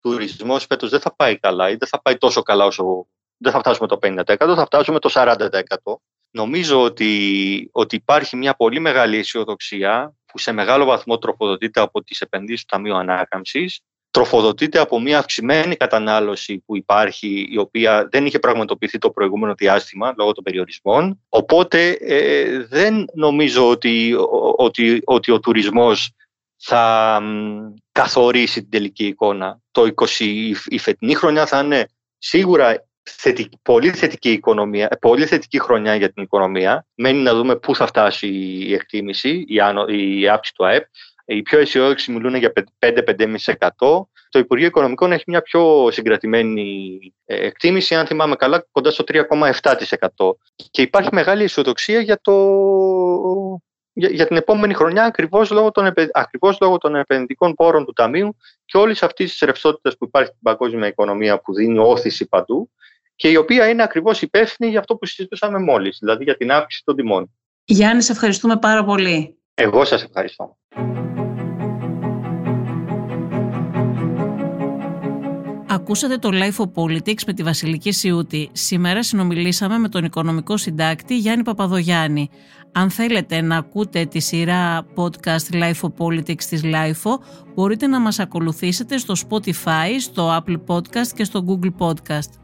τουρισμός 0.00 0.64
φέτος 0.64 0.90
δεν 0.90 1.00
θα 1.00 1.14
πάει 1.14 1.38
καλά 1.38 1.70
ή 1.70 1.76
δεν 1.76 1.88
θα 1.88 2.02
πάει 2.02 2.16
τόσο 2.16 2.42
καλά 2.42 2.64
όσο 2.64 3.06
δεν 3.36 3.52
θα 3.52 3.58
φτάσουμε 3.58 3.88
το 3.88 3.98
50%, 4.02 4.22
θα 4.38 4.64
φτάσουμε 4.64 4.98
το 4.98 5.10
40%. 5.12 5.38
Νομίζω 6.30 6.82
ότι, 6.82 7.68
ότι 7.72 7.96
υπάρχει 7.96 8.36
μια 8.36 8.54
πολύ 8.54 8.80
μεγάλη 8.80 9.18
αισιοδοξία 9.18 10.14
που 10.26 10.38
σε 10.38 10.52
μεγάλο 10.52 10.84
βαθμό 10.84 11.18
τροφοδοτείται 11.18 11.80
από 11.80 12.02
τις 12.02 12.20
επενδύσεις 12.20 12.60
του 12.60 12.76
Ταμείου 12.76 12.96
Ανάκαμψης, 12.96 13.80
τροφοδοτείται 14.10 14.78
από 14.78 15.00
μια 15.00 15.18
αυξημένη 15.18 15.76
κατανάλωση 15.76 16.62
που 16.66 16.76
υπάρχει, 16.76 17.48
η 17.50 17.58
οποία 17.58 18.08
δεν 18.10 18.26
είχε 18.26 18.38
πραγματοποιηθεί 18.38 18.98
το 18.98 19.10
προηγούμενο 19.10 19.54
διάστημα 19.54 20.14
λόγω 20.18 20.32
των 20.32 20.44
περιορισμών. 20.44 21.20
Οπότε 21.28 21.90
ε, 21.90 22.58
δεν 22.58 23.04
νομίζω 23.14 23.68
ότι, 23.68 24.14
ότι, 24.56 25.00
ότι 25.04 25.30
ο 25.30 25.40
τουρισμός 25.40 26.10
θα 26.56 27.22
καθορίσει 27.92 28.60
την 28.60 28.70
τελική 28.70 29.06
εικόνα. 29.06 29.60
Το 29.70 29.88
20, 30.18 30.52
η 30.66 30.78
φετινή 30.78 31.14
χρονιά 31.14 31.46
θα 31.46 31.58
είναι 31.58 31.88
σίγουρα 32.18 32.86
θετική, 33.04 33.58
πολύ 33.62 33.90
θετική 33.90 34.30
οικονομία, 34.30 34.88
ε, 34.90 34.96
πολύ 34.96 35.26
θετική 35.26 35.60
χρονιά 35.60 35.94
για 35.94 36.12
την 36.12 36.22
οικονομία. 36.22 36.86
Μένει 36.94 37.18
να 37.18 37.34
δούμε 37.34 37.56
πού 37.56 37.74
θα 37.76 37.86
φτάσει 37.86 38.26
η 38.68 38.74
εκτίμηση, 38.74 39.44
η, 39.88 40.20
η 40.20 40.28
αύξηση 40.28 40.54
του 40.56 40.66
ΑΕΠ. 40.66 40.84
Οι 41.26 41.42
πιο 41.42 41.58
αισιόδοξοι 41.58 42.12
μιλούν 42.12 42.34
για 42.34 42.52
5-5,5%. 42.78 44.06
Το 44.28 44.38
Υπουργείο 44.38 44.66
Οικονομικών 44.66 45.12
έχει 45.12 45.24
μια 45.26 45.42
πιο 45.42 45.88
συγκρατημένη 45.90 46.98
ε, 47.24 47.46
εκτίμηση, 47.46 47.94
αν 47.94 48.06
θυμάμαι 48.06 48.34
καλά, 48.34 48.66
κοντά 48.72 48.90
στο 48.90 49.04
3,7%. 49.06 50.32
Και 50.70 50.82
υπάρχει 50.82 51.08
μεγάλη 51.12 51.42
αισιοδοξία 51.42 52.00
για, 52.00 52.18
το, 52.22 52.32
για, 53.92 54.08
για 54.08 54.26
την 54.26 54.36
επόμενη 54.36 54.74
χρονιά 54.74 55.04
ακριβώς 55.04 55.50
λόγω, 55.50 55.70
των, 55.70 55.92
ακριβώς 56.12 56.58
λόγω 56.60 56.78
των 56.78 56.94
επενδυτικών 56.94 57.54
πόρων 57.54 57.84
του 57.84 57.92
Ταμείου 57.92 58.36
και 58.64 58.76
όλης 58.76 59.02
αυτής 59.02 59.30
της 59.30 59.40
ρευστότητας 59.40 59.96
που 59.96 60.04
υπάρχει 60.04 60.28
στην 60.28 60.42
παγκόσμια 60.42 60.86
οικονομία 60.86 61.40
που 61.40 61.54
δίνει 61.54 61.78
όθηση 61.78 62.28
παντού 62.28 62.70
και 63.16 63.28
η 63.28 63.36
οποία 63.36 63.68
είναι 63.68 63.82
ακριβώς 63.82 64.22
υπεύθυνη 64.22 64.70
για 64.70 64.78
αυτό 64.78 64.96
που 64.96 65.06
συζητούσαμε 65.06 65.58
μόλις, 65.58 65.96
δηλαδή 66.00 66.24
για 66.24 66.36
την 66.36 66.50
αύξηση 66.50 66.82
των 66.84 66.96
τιμών. 66.96 67.30
Γιάννη, 67.64 68.02
σε 68.02 68.12
ευχαριστούμε 68.12 68.56
πάρα 68.56 68.84
πολύ. 68.84 69.38
Εγώ 69.54 69.84
σας 69.84 70.02
ευχαριστώ. 70.02 70.56
Ακούσατε 75.68 76.16
το 76.16 76.30
Life 76.32 76.64
of 76.64 76.82
Politics 76.82 77.22
με 77.26 77.32
τη 77.32 77.42
Βασιλική 77.42 77.92
Σιούτη. 77.92 78.50
Σήμερα 78.52 79.02
συνομιλήσαμε 79.02 79.78
με 79.78 79.88
τον 79.88 80.04
οικονομικό 80.04 80.56
συντάκτη 80.56 81.16
Γιάννη 81.16 81.42
Παπαδογιάννη. 81.42 82.30
Αν 82.72 82.90
θέλετε 82.90 83.40
να 83.40 83.56
ακούτε 83.56 84.04
τη 84.04 84.20
σειρά 84.20 84.86
podcast 84.94 85.54
Life 85.54 85.80
of 85.80 85.92
Politics 85.98 86.42
της 86.42 86.62
LIFO, 86.64 87.18
μπορείτε 87.54 87.86
να 87.86 88.00
μας 88.00 88.18
ακολουθήσετε 88.18 88.98
στο 88.98 89.14
Spotify, 89.28 89.88
στο 89.98 90.36
Apple 90.38 90.56
Podcast 90.66 91.08
και 91.14 91.24
στο 91.24 91.44
Google 91.48 91.86
Podcast. 91.86 92.43